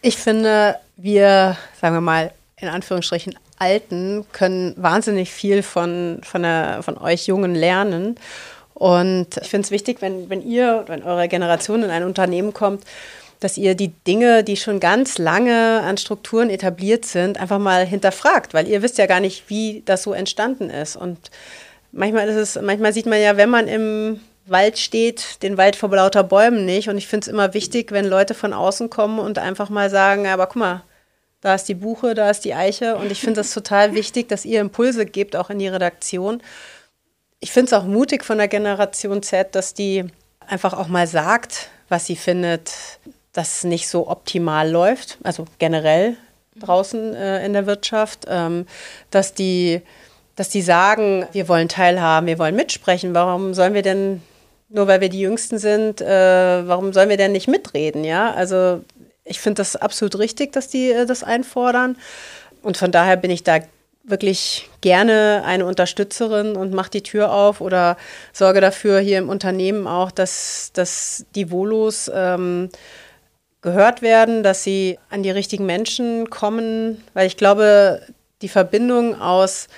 Ich 0.03 0.17
finde, 0.17 0.77
wir, 0.97 1.57
sagen 1.81 1.95
wir 1.95 2.01
mal, 2.01 2.33
in 2.61 2.69
Anführungsstrichen 2.69 3.39
Alten 3.59 4.27
können 4.33 4.75
wahnsinnig 4.77 5.31
viel 5.31 5.63
von, 5.63 6.21
von, 6.23 6.43
der, 6.43 6.83
von 6.83 6.99
euch 6.99 7.27
Jungen 7.27 7.55
lernen. 7.55 8.17
Und 8.75 9.37
ich 9.41 9.49
finde 9.49 9.67
es 9.67 9.71
wichtig, 9.71 10.01
wenn, 10.01 10.31
wenn 10.31 10.43
ihr, 10.43 10.85
wenn 10.87 11.03
eure 11.03 11.29
Generation 11.29 11.83
in 11.83 11.91
ein 11.91 12.05
Unternehmen 12.05 12.53
kommt, 12.53 12.85
dass 13.41 13.57
ihr 13.57 13.75
die 13.75 13.93
Dinge, 14.07 14.43
die 14.43 14.57
schon 14.57 14.81
ganz 14.81 15.19
lange 15.19 15.81
an 15.83 15.97
Strukturen 15.97 16.51
etabliert 16.51 17.05
sind, 17.05 17.39
einfach 17.39 17.59
mal 17.59 17.87
hinterfragt, 17.87 18.55
weil 18.55 18.67
ihr 18.67 18.83
wisst 18.83 18.99
ja 18.99 19.07
gar 19.07 19.21
nicht, 19.21 19.49
wie 19.49 19.83
das 19.85 20.03
so 20.03 20.13
entstanden 20.13 20.71
ist. 20.71 20.97
Und 20.97 21.31
manchmal 21.93 22.29
ist 22.29 22.37
es, 22.57 22.63
manchmal 22.63 22.93
sieht 22.93 23.07
man 23.07 23.21
ja, 23.21 23.37
wenn 23.37 23.51
man 23.51 23.69
im 23.69 24.21
Wald 24.47 24.79
steht, 24.79 25.43
den 25.43 25.57
Wald 25.57 25.77
vor 25.77 25.91
lauter 25.91 26.25
Bäumen 26.25 26.65
nicht. 26.65 26.89
Und 26.89 26.99
ich 26.99 27.07
finde 27.07 27.25
es 27.25 27.29
immer 27.29 27.55
wichtig, 27.55 27.93
wenn 27.93 28.07
Leute 28.07 28.35
von 28.35 28.53
außen 28.53 28.91
kommen 28.91 29.19
und 29.19 29.39
einfach 29.39 29.69
mal 29.69 29.91
sagen, 29.91 30.27
aber 30.27 30.47
guck 30.47 30.57
mal, 30.57 30.83
da 31.41 31.55
ist 31.55 31.65
die 31.65 31.75
Buche, 31.75 32.15
da 32.15 32.31
ist 32.31 32.45
die 32.45 32.55
Eiche. 32.55 32.97
Und 32.97 33.13
ich 33.13 33.21
finde 33.21 33.41
es 33.41 33.53
total 33.53 33.95
wichtig, 33.95 34.29
dass 34.29 34.45
ihr 34.45 34.61
Impulse 34.61 35.07
gebt, 35.07 35.37
auch 35.37 35.51
in 35.51 35.59
die 35.59 35.69
Redaktion. 35.69 36.43
Ich 37.41 37.53
finde 37.53 37.67
es 37.67 37.73
auch 37.73 37.85
mutig 37.85 38.25
von 38.25 38.39
der 38.39 38.49
Generation 38.49 39.23
Z, 39.23 39.55
dass 39.55 39.75
die 39.75 40.05
einfach 40.47 40.75
auch 40.75 40.89
mal 40.89 41.07
sagt, 41.07 41.69
was 41.89 42.07
sie 42.07 42.17
findet, 42.17 42.73
dass 43.33 43.65
nicht 43.65 43.89
so 43.89 44.09
optimal 44.09 44.69
läuft, 44.69 45.19
also 45.23 45.45
generell 45.59 46.17
draußen 46.57 47.15
äh, 47.15 47.47
in 47.47 47.53
der 47.53 47.67
Wirtschaft, 47.67 48.25
ähm, 48.29 48.67
dass 49.11 49.35
die 49.35 49.83
dass 50.39 50.49
die 50.49 50.63
sagen, 50.63 51.27
wir 51.33 51.49
wollen 51.49 51.69
teilhaben, 51.69 52.29
wir 52.29 52.39
wollen 52.39 52.55
mitsprechen. 52.55 53.13
Warum 53.13 53.55
sollen 53.55 53.75
wir 53.75 53.83
denn, 53.83 54.23
nur 54.69 54.87
weil 54.87 55.01
wir 55.01 55.09
die 55.09 55.19
Jüngsten 55.19 55.59
sind, 55.59 56.01
äh, 56.01 56.69
warum 56.69 56.93
sollen 56.93 57.09
wir 57.09 57.17
denn 57.17 57.33
nicht 57.33 57.49
mitreden? 57.49 58.05
Ja, 58.05 58.33
also 58.33 58.83
ich 59.29 59.41
finde 59.41 59.61
das 59.61 59.77
absolut 59.77 60.19
richtig, 60.19 60.53
dass 60.53 60.69
die 60.69 60.91
äh, 60.91 61.07
das 61.07 61.23
einfordern. 61.23 61.97
Und 62.63 62.77
von 62.77 62.91
daher 62.91 63.17
bin 63.17 63.31
ich 63.31 63.45
da 63.45 63.61
wirklich 64.05 64.69
gerne 64.81 65.43
eine 65.45 65.67
Unterstützerin 65.67 66.57
und 66.57 66.73
mache 66.73 66.91
die 66.91 67.03
Tür 67.03 67.33
auf 67.33 67.61
oder 67.61 67.97
sorge 68.33 68.61
dafür 68.61 69.01
hier 69.01 69.19
im 69.19 69.29
Unternehmen 69.29 69.87
auch, 69.87 70.11
dass, 70.11 70.71
dass 70.73 71.27
die 71.35 71.51
Volos 71.51 72.11
ähm, 72.13 72.71
gehört 73.61 74.03
werden, 74.03 74.43
dass 74.43 74.65
sie 74.65 74.99
an 75.11 75.23
die 75.23 75.31
richtigen 75.31 75.67
Menschen 75.67 76.31
kommen, 76.31 77.03
weil 77.13 77.27
ich 77.27 77.37
glaube, 77.37 78.03
die 78.41 78.49
Verbindung 78.49 79.21
aus 79.21 79.69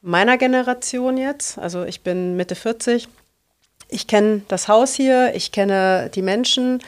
meiner 0.00 0.38
Generation 0.38 1.16
jetzt, 1.16 1.58
also 1.58 1.84
ich 1.84 2.02
bin 2.02 2.36
Mitte 2.36 2.54
40, 2.54 3.06
ich 3.88 4.06
kenne 4.06 4.42
das 4.48 4.68
Haus 4.68 4.94
hier, 4.94 5.34
ich 5.34 5.52
kenne 5.52 6.10
die 6.14 6.22
Menschen, 6.22 6.80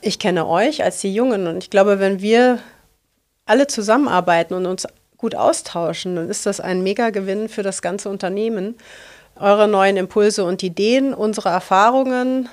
ich 0.00 0.18
kenne 0.18 0.46
euch 0.46 0.82
als 0.82 1.00
die 1.00 1.12
Jungen 1.12 1.46
und 1.46 1.58
ich 1.58 1.70
glaube, 1.70 1.98
wenn 1.98 2.20
wir 2.20 2.58
alle 3.46 3.66
zusammenarbeiten 3.66 4.54
und 4.54 4.66
uns 4.66 4.86
gut 5.16 5.34
austauschen, 5.34 6.16
dann 6.16 6.28
ist 6.28 6.46
das 6.46 6.60
ein 6.60 6.82
Mega-Gewinn 6.82 7.48
für 7.48 7.62
das 7.62 7.82
ganze 7.82 8.08
Unternehmen. 8.08 8.76
Eure 9.36 9.68
neuen 9.68 9.96
Impulse 9.96 10.44
und 10.44 10.62
Ideen, 10.62 11.14
unsere 11.14 11.48
Erfahrungen. 11.48 12.48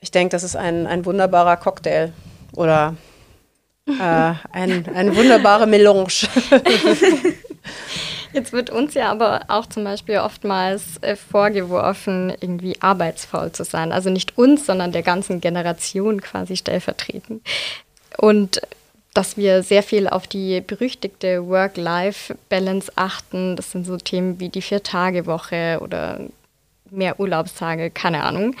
Ich 0.00 0.10
denke, 0.10 0.32
das 0.32 0.42
ist 0.42 0.56
ein, 0.56 0.86
ein 0.86 1.04
wunderbarer 1.04 1.56
Cocktail 1.56 2.12
oder 2.54 2.94
äh, 3.86 4.34
ein, 4.52 4.88
eine 4.94 5.16
wunderbare 5.16 5.66
Melange. 5.66 6.06
Jetzt 8.32 8.52
wird 8.52 8.70
uns 8.70 8.94
ja 8.94 9.10
aber 9.10 9.42
auch 9.48 9.66
zum 9.66 9.84
Beispiel 9.84 10.18
oftmals 10.18 11.02
äh, 11.02 11.16
vorgeworfen, 11.16 12.32
irgendwie 12.40 12.80
arbeitsfaul 12.80 13.52
zu 13.52 13.64
sein. 13.64 13.92
Also 13.92 14.10
nicht 14.10 14.36
uns, 14.38 14.66
sondern 14.66 14.92
der 14.92 15.02
ganzen 15.02 15.40
Generation 15.40 16.20
quasi 16.20 16.56
stellvertretend. 16.56 17.42
Und 18.18 18.60
dass 19.16 19.38
wir 19.38 19.62
sehr 19.62 19.82
viel 19.82 20.08
auf 20.08 20.26
die 20.26 20.60
berüchtigte 20.60 21.46
Work-Life-Balance 21.48 22.92
achten. 22.96 23.56
Das 23.56 23.70
sind 23.70 23.86
so 23.86 23.96
Themen 23.96 24.38
wie 24.40 24.50
die 24.50 24.60
Vier-Tage-Woche 24.60 25.78
oder 25.80 26.20
mehr 26.90 27.18
Urlaubstage, 27.18 27.90
keine 27.90 28.24
Ahnung. 28.24 28.54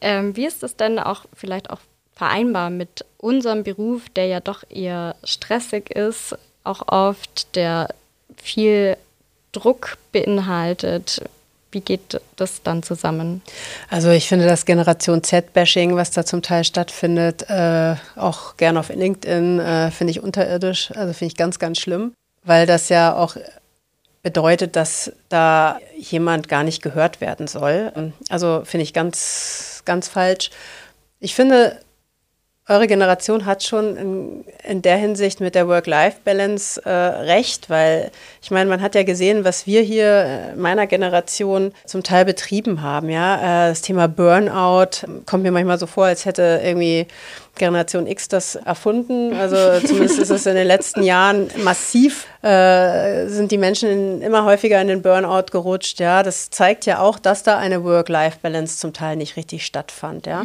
Ähm, 0.00 0.36
wie 0.36 0.46
ist 0.46 0.62
das 0.64 0.76
denn 0.76 0.98
auch 0.98 1.24
vielleicht 1.34 1.70
auch 1.70 1.78
vereinbar 2.14 2.70
mit 2.70 3.04
unserem 3.18 3.62
Beruf, 3.62 4.08
der 4.10 4.26
ja 4.26 4.40
doch 4.40 4.64
eher 4.68 5.14
stressig 5.22 5.90
ist, 5.90 6.36
auch 6.64 6.88
oft, 6.88 7.54
der 7.54 7.88
viel 8.36 8.96
Druck 9.52 9.98
beinhaltet. 10.12 11.22
Wie 11.70 11.80
geht 11.80 12.20
das 12.36 12.62
dann 12.62 12.82
zusammen? 12.82 13.40
Also 13.88 14.10
ich 14.10 14.28
finde 14.28 14.46
das 14.46 14.66
Generation 14.66 15.22
Z-Bashing, 15.22 15.96
was 15.96 16.10
da 16.10 16.24
zum 16.24 16.42
Teil 16.42 16.64
stattfindet, 16.64 17.48
äh, 17.48 17.96
auch 18.16 18.56
gerne 18.58 18.80
auf 18.80 18.90
LinkedIn, 18.90 19.58
äh, 19.58 19.90
finde 19.90 20.10
ich 20.10 20.22
unterirdisch. 20.22 20.90
Also 20.94 21.14
finde 21.14 21.32
ich 21.32 21.36
ganz, 21.36 21.58
ganz 21.58 21.80
schlimm, 21.80 22.12
weil 22.44 22.66
das 22.66 22.90
ja 22.90 23.14
auch 23.16 23.36
bedeutet, 24.22 24.76
dass 24.76 25.12
da 25.30 25.78
jemand 25.98 26.48
gar 26.48 26.62
nicht 26.62 26.82
gehört 26.82 27.20
werden 27.20 27.46
soll. 27.46 28.12
Also 28.28 28.62
finde 28.64 28.84
ich 28.84 28.92
ganz, 28.92 29.82
ganz 29.84 30.08
falsch. 30.08 30.50
Ich 31.20 31.34
finde, 31.34 31.78
eure 32.68 32.86
Generation 32.86 33.44
hat 33.44 33.64
schon 33.64 33.96
in, 33.96 34.44
in 34.62 34.82
der 34.82 34.96
Hinsicht 34.96 35.40
mit 35.40 35.56
der 35.56 35.66
Work-Life-Balance 35.66 36.80
äh, 36.84 36.90
recht, 36.90 37.68
weil 37.68 38.12
ich 38.40 38.52
meine, 38.52 38.70
man 38.70 38.80
hat 38.80 38.94
ja 38.94 39.02
gesehen, 39.02 39.44
was 39.44 39.66
wir 39.66 39.82
hier 39.82 40.52
in 40.54 40.60
meiner 40.60 40.86
Generation 40.86 41.72
zum 41.86 42.04
Teil 42.04 42.24
betrieben 42.24 42.80
haben. 42.80 43.10
Ja, 43.10 43.66
äh, 43.66 43.68
das 43.70 43.82
Thema 43.82 44.06
Burnout 44.06 45.06
kommt 45.26 45.42
mir 45.42 45.50
manchmal 45.50 45.78
so 45.78 45.86
vor, 45.86 46.04
als 46.04 46.24
hätte 46.24 46.60
irgendwie 46.62 47.08
Generation 47.58 48.06
X 48.06 48.28
das 48.28 48.56
erfunden. 48.56 49.34
Also 49.34 49.56
zumindest 49.86 50.18
ist 50.18 50.30
es 50.30 50.46
in 50.46 50.54
den 50.54 50.66
letzten 50.66 51.02
Jahren 51.02 51.50
massiv, 51.62 52.26
äh, 52.42 53.26
sind 53.26 53.52
die 53.52 53.58
Menschen 53.58 53.88
in, 53.90 54.22
immer 54.22 54.44
häufiger 54.44 54.80
in 54.80 54.88
den 54.88 55.02
Burnout 55.02 55.46
gerutscht. 55.50 56.00
Ja, 56.00 56.22
das 56.22 56.48
zeigt 56.48 56.86
ja 56.86 57.00
auch, 57.00 57.18
dass 57.18 57.42
da 57.42 57.58
eine 57.58 57.84
Work-Life-Balance 57.84 58.78
zum 58.78 58.94
Teil 58.94 59.16
nicht 59.16 59.36
richtig 59.36 59.66
stattfand. 59.66 60.26
Ja, 60.26 60.44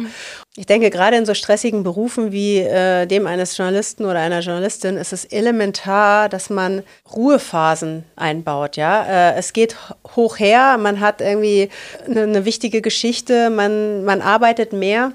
ich 0.54 0.66
denke 0.66 0.90
gerade 0.90 1.16
in 1.16 1.24
so 1.24 1.32
stressigen 1.32 1.82
Berufen 1.82 2.30
wie 2.30 2.58
äh, 2.58 3.06
dem 3.06 3.26
eines 3.26 3.56
Journalisten 3.56 4.04
oder 4.04 4.18
einer 4.18 4.40
Journalistin 4.40 4.98
ist 4.98 5.14
es 5.14 5.24
elementar, 5.24 6.28
dass 6.28 6.50
man 6.50 6.82
Ruhephasen 7.16 8.04
einbaut. 8.16 8.76
Ja, 8.76 9.04
äh, 9.04 9.34
es 9.36 9.54
geht 9.54 9.76
hoch 10.14 10.38
her, 10.38 10.76
man 10.78 11.00
hat 11.00 11.22
irgendwie 11.22 11.70
eine, 12.06 12.24
eine 12.24 12.44
wichtige 12.44 12.82
Geschichte, 12.82 13.48
man 13.48 14.04
man 14.04 14.20
arbeitet 14.20 14.74
mehr 14.74 15.12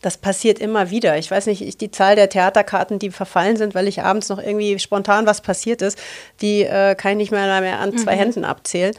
das 0.00 0.16
passiert 0.16 0.58
immer 0.58 0.90
wieder. 0.90 1.18
Ich 1.18 1.30
weiß 1.30 1.46
nicht, 1.46 1.62
ich, 1.62 1.76
die 1.76 1.90
Zahl 1.90 2.16
der 2.16 2.28
Theaterkarten, 2.28 2.98
die 2.98 3.10
verfallen 3.10 3.56
sind, 3.56 3.74
weil 3.74 3.88
ich 3.88 4.02
abends 4.02 4.28
noch 4.28 4.38
irgendwie 4.38 4.78
spontan 4.78 5.26
was 5.26 5.40
passiert 5.40 5.82
ist, 5.82 5.98
die 6.40 6.62
äh, 6.62 6.94
kann 6.94 7.12
ich 7.12 7.16
nicht 7.16 7.30
mehr, 7.32 7.60
mehr 7.60 7.80
an 7.80 7.96
zwei 7.96 8.14
mhm. 8.14 8.20
Händen 8.20 8.44
abzählen. 8.44 8.94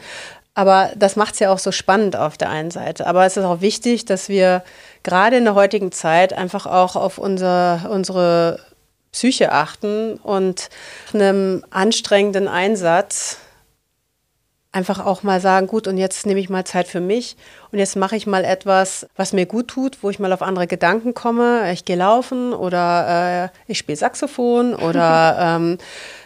Aber 0.54 0.90
das 0.96 1.16
macht 1.16 1.34
es 1.34 1.40
ja 1.40 1.52
auch 1.52 1.58
so 1.58 1.72
spannend 1.72 2.16
auf 2.16 2.36
der 2.36 2.50
einen 2.50 2.70
Seite. 2.70 3.06
Aber 3.06 3.24
es 3.24 3.36
ist 3.36 3.44
auch 3.44 3.60
wichtig, 3.60 4.04
dass 4.04 4.28
wir 4.28 4.62
gerade 5.02 5.36
in 5.36 5.44
der 5.44 5.54
heutigen 5.54 5.92
Zeit 5.92 6.32
einfach 6.32 6.66
auch 6.66 6.96
auf 6.96 7.18
unser, 7.18 7.88
unsere 7.90 8.60
Psyche 9.12 9.52
achten 9.52 10.14
und 10.14 10.68
einem 11.12 11.64
anstrengenden 11.70 12.46
Einsatz 12.46 13.38
einfach 14.72 15.04
auch 15.04 15.22
mal 15.22 15.40
sagen, 15.40 15.66
gut, 15.66 15.88
und 15.88 15.98
jetzt 15.98 16.26
nehme 16.26 16.38
ich 16.38 16.48
mal 16.48 16.64
Zeit 16.64 16.86
für 16.86 17.00
mich 17.00 17.36
und 17.72 17.78
jetzt 17.78 17.96
mache 17.96 18.14
ich 18.14 18.26
mal 18.26 18.44
etwas, 18.44 19.06
was 19.16 19.32
mir 19.32 19.46
gut 19.46 19.68
tut, 19.68 19.98
wo 20.02 20.10
ich 20.10 20.20
mal 20.20 20.32
auf 20.32 20.42
andere 20.42 20.68
Gedanken 20.68 21.12
komme. 21.12 21.72
Ich 21.72 21.84
gehe 21.84 21.96
laufen 21.96 22.52
oder 22.52 23.50
äh, 23.50 23.70
ich 23.70 23.78
spiele 23.78 23.96
Saxophon 23.96 24.74
oder 24.88 25.36
ähm, 25.40 25.78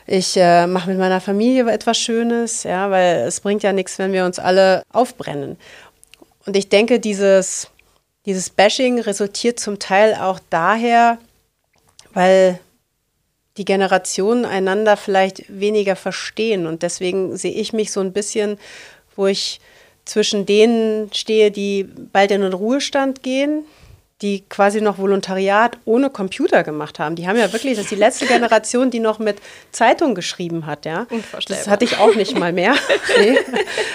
ich 0.06 0.36
äh, 0.36 0.66
mache 0.66 0.90
mit 0.90 0.98
meiner 0.98 1.20
Familie 1.20 1.70
etwas 1.70 1.96
Schönes, 1.96 2.64
ja, 2.64 2.90
weil 2.90 3.20
es 3.26 3.40
bringt 3.40 3.62
ja 3.62 3.72
nichts, 3.72 3.98
wenn 3.98 4.12
wir 4.12 4.26
uns 4.26 4.38
alle 4.38 4.82
aufbrennen. 4.92 5.56
Und 6.44 6.56
ich 6.56 6.68
denke, 6.68 7.00
dieses, 7.00 7.70
dieses 8.26 8.50
Bashing 8.50 9.00
resultiert 9.00 9.58
zum 9.58 9.78
Teil 9.78 10.14
auch 10.14 10.38
daher, 10.50 11.16
weil 12.12 12.60
die 13.56 13.64
Generationen 13.64 14.44
einander 14.44 14.96
vielleicht 14.96 15.44
weniger 15.48 15.96
verstehen. 15.96 16.66
Und 16.66 16.82
deswegen 16.82 17.36
sehe 17.36 17.52
ich 17.52 17.72
mich 17.72 17.92
so 17.92 18.00
ein 18.00 18.12
bisschen, 18.12 18.58
wo 19.16 19.26
ich 19.26 19.60
zwischen 20.04 20.44
denen 20.44 21.12
stehe, 21.12 21.50
die 21.50 21.84
bald 21.84 22.30
in 22.30 22.42
den 22.42 22.52
Ruhestand 22.52 23.22
gehen, 23.22 23.64
die 24.22 24.44
quasi 24.48 24.80
noch 24.80 24.98
Volontariat 24.98 25.76
ohne 25.84 26.08
Computer 26.08 26.62
gemacht 26.62 26.98
haben. 26.98 27.16
Die 27.16 27.26
haben 27.26 27.36
ja 27.36 27.52
wirklich, 27.52 27.74
das 27.74 27.84
ist 27.84 27.90
die 27.90 27.96
letzte 27.96 28.26
Generation, 28.26 28.90
die 28.90 29.00
noch 29.00 29.18
mit 29.18 29.38
Zeitung 29.72 30.14
geschrieben 30.14 30.66
hat, 30.66 30.86
ja. 30.86 31.06
Das 31.48 31.68
hatte 31.68 31.84
ich 31.84 31.98
auch 31.98 32.14
nicht 32.14 32.38
mal 32.38 32.52
mehr. 32.52 32.74
Nee. 33.18 33.38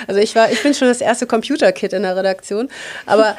Also 0.07 0.21
ich 0.21 0.35
war, 0.35 0.51
ich 0.51 0.61
bin 0.63 0.73
schon 0.73 0.87
das 0.87 1.01
erste 1.01 1.27
Computerkit 1.27 1.93
in 1.93 2.03
der 2.03 2.15
Redaktion. 2.15 2.69
Aber 3.05 3.35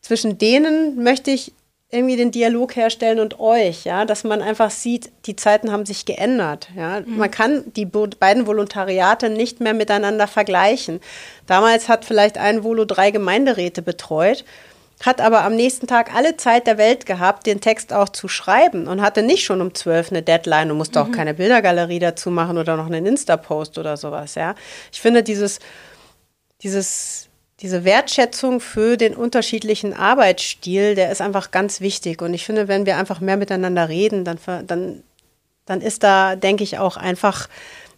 zwischen 0.00 0.38
denen 0.38 1.02
möchte 1.02 1.30
ich 1.30 1.52
irgendwie 1.92 2.16
den 2.16 2.30
Dialog 2.30 2.74
herstellen 2.74 3.20
und 3.20 3.38
euch, 3.38 3.84
ja, 3.84 4.06
dass 4.06 4.24
man 4.24 4.40
einfach 4.40 4.70
sieht, 4.70 5.12
die 5.26 5.36
Zeiten 5.36 5.70
haben 5.70 5.84
sich 5.84 6.06
geändert, 6.06 6.68
ja. 6.74 7.00
Mhm. 7.00 7.18
Man 7.18 7.30
kann 7.30 7.64
die 7.76 7.84
beiden 7.84 8.46
Volontariate 8.46 9.28
nicht 9.28 9.60
mehr 9.60 9.74
miteinander 9.74 10.26
vergleichen. 10.26 11.00
Damals 11.46 11.90
hat 11.90 12.06
vielleicht 12.06 12.38
ein 12.38 12.64
Volo 12.64 12.86
drei 12.86 13.10
Gemeinderäte 13.10 13.82
betreut, 13.82 14.46
hat 15.04 15.20
aber 15.20 15.44
am 15.44 15.54
nächsten 15.54 15.86
Tag 15.86 16.14
alle 16.14 16.38
Zeit 16.38 16.66
der 16.66 16.78
Welt 16.78 17.04
gehabt, 17.04 17.46
den 17.46 17.60
Text 17.60 17.92
auch 17.92 18.08
zu 18.08 18.26
schreiben 18.26 18.86
und 18.88 19.02
hatte 19.02 19.22
nicht 19.22 19.44
schon 19.44 19.60
um 19.60 19.74
zwölf 19.74 20.10
eine 20.10 20.22
Deadline 20.22 20.70
und 20.70 20.78
musste 20.78 20.98
mhm. 20.98 21.06
auch 21.06 21.14
keine 21.14 21.34
Bildergalerie 21.34 21.98
dazu 21.98 22.30
machen 22.30 22.56
oder 22.56 22.78
noch 22.78 22.86
einen 22.86 23.04
Insta-Post 23.04 23.76
oder 23.76 23.98
sowas, 23.98 24.34
ja. 24.34 24.54
Ich 24.90 25.02
finde 25.02 25.22
dieses, 25.22 25.58
dieses 26.62 27.28
diese 27.62 27.84
Wertschätzung 27.84 28.60
für 28.60 28.96
den 28.96 29.14
unterschiedlichen 29.14 29.94
Arbeitsstil, 29.94 30.96
der 30.96 31.12
ist 31.12 31.20
einfach 31.20 31.52
ganz 31.52 31.80
wichtig. 31.80 32.20
Und 32.20 32.34
ich 32.34 32.44
finde, 32.44 32.66
wenn 32.66 32.86
wir 32.86 32.96
einfach 32.96 33.20
mehr 33.20 33.36
miteinander 33.36 33.88
reden, 33.88 34.24
dann, 34.24 34.38
dann, 34.66 35.02
dann 35.64 35.80
ist 35.80 36.02
da, 36.02 36.34
denke 36.34 36.64
ich, 36.64 36.78
auch 36.78 36.96
einfach, 36.96 37.48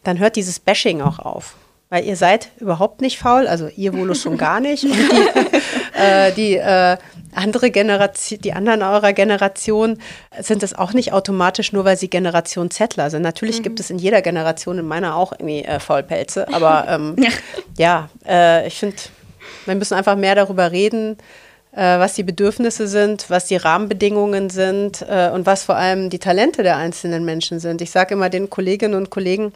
dann 0.02 0.18
hört 0.18 0.36
dieses 0.36 0.60
Bashing 0.60 1.00
auch 1.00 1.18
auf. 1.18 1.54
Weil 1.88 2.04
ihr 2.04 2.16
seid 2.16 2.50
überhaupt 2.58 3.00
nicht 3.00 3.18
faul, 3.18 3.46
also 3.46 3.68
ihr 3.74 3.94
wohl 3.94 4.14
schon 4.14 4.36
gar 4.36 4.60
nicht. 4.60 4.84
Und 4.84 4.92
die, 4.92 5.98
äh, 5.98 6.32
die 6.32 6.56
äh, 6.56 6.98
andere 7.34 7.70
Generation, 7.70 8.40
die 8.40 8.52
anderen 8.52 8.82
eurer 8.82 9.14
Generation 9.14 9.98
sind 10.40 10.62
es 10.62 10.74
auch 10.74 10.92
nicht 10.92 11.12
automatisch, 11.12 11.72
nur 11.72 11.84
weil 11.86 11.96
sie 11.96 12.08
Generation 12.08 12.70
Zettler 12.70 13.08
sind. 13.08 13.22
Natürlich 13.22 13.60
mhm. 13.60 13.62
gibt 13.62 13.80
es 13.80 13.90
in 13.90 13.98
jeder 13.98 14.20
Generation, 14.20 14.78
in 14.78 14.86
meiner 14.86 15.16
auch 15.16 15.32
irgendwie 15.32 15.64
äh, 15.64 15.78
Faulpelze, 15.80 16.52
aber 16.52 16.86
ähm, 16.88 17.16
ja, 17.78 18.08
äh, 18.26 18.66
ich 18.66 18.78
finde, 18.78 18.96
wir 19.66 19.74
müssen 19.74 19.94
einfach 19.94 20.16
mehr 20.16 20.34
darüber 20.34 20.72
reden, 20.72 21.16
äh, 21.72 21.98
was 21.98 22.14
die 22.14 22.22
Bedürfnisse 22.22 22.86
sind, 22.86 23.30
was 23.30 23.46
die 23.46 23.56
Rahmenbedingungen 23.56 24.50
sind 24.50 25.02
äh, 25.08 25.30
und 25.30 25.46
was 25.46 25.64
vor 25.64 25.76
allem 25.76 26.10
die 26.10 26.18
Talente 26.18 26.62
der 26.62 26.76
einzelnen 26.76 27.24
Menschen 27.24 27.60
sind. 27.60 27.80
Ich 27.80 27.90
sage 27.90 28.14
immer 28.14 28.30
den 28.30 28.50
Kolleginnen 28.50 28.94
und 28.94 29.10
Kollegen, 29.10 29.52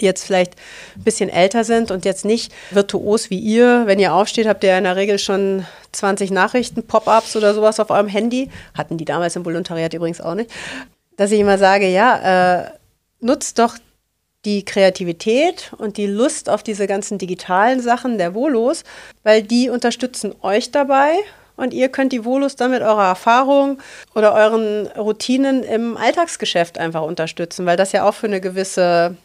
die 0.00 0.06
jetzt 0.06 0.24
vielleicht 0.24 0.54
ein 0.96 1.04
bisschen 1.04 1.28
älter 1.28 1.64
sind 1.64 1.90
und 1.90 2.04
jetzt 2.04 2.24
nicht 2.24 2.52
virtuos 2.70 3.30
wie 3.30 3.38
ihr. 3.38 3.82
Wenn 3.86 3.98
ihr 3.98 4.14
aufsteht, 4.14 4.46
habt 4.46 4.64
ihr 4.64 4.76
in 4.76 4.84
der 4.84 4.96
Regel 4.96 5.18
schon 5.18 5.66
20 5.92 6.30
Nachrichten, 6.30 6.82
Pop-ups 6.82 7.36
oder 7.36 7.54
sowas 7.54 7.78
auf 7.78 7.90
eurem 7.90 8.08
Handy. 8.08 8.50
Hatten 8.76 8.98
die 8.98 9.04
damals 9.04 9.36
im 9.36 9.44
Volontariat 9.44 9.94
übrigens 9.94 10.20
auch 10.20 10.34
nicht. 10.34 10.50
Dass 11.16 11.30
ich 11.30 11.38
immer 11.38 11.58
sage, 11.58 11.88
ja, 11.88 12.62
äh, 12.62 12.70
nutzt 13.20 13.58
doch 13.58 13.76
die 14.44 14.64
Kreativität 14.64 15.72
und 15.78 15.96
die 15.96 16.06
Lust 16.06 16.50
auf 16.50 16.62
diese 16.62 16.86
ganzen 16.86 17.18
digitalen 17.18 17.80
Sachen 17.80 18.18
der 18.18 18.34
Volos, 18.34 18.84
weil 19.22 19.42
die 19.42 19.70
unterstützen 19.70 20.34
euch 20.42 20.70
dabei 20.70 21.16
und 21.56 21.72
ihr 21.72 21.88
könnt 21.88 22.12
die 22.12 22.24
Volos 22.24 22.56
dann 22.56 22.72
mit 22.72 22.82
eurer 22.82 23.06
Erfahrung 23.06 23.78
oder 24.14 24.34
euren 24.34 24.86
Routinen 24.88 25.62
im 25.62 25.96
Alltagsgeschäft 25.96 26.78
einfach 26.78 27.02
unterstützen, 27.02 27.66
weil 27.66 27.76
das 27.76 27.92
ja 27.92 28.08
auch 28.08 28.14
für 28.14 28.26
eine 28.26 28.40
gewisse 28.40 29.16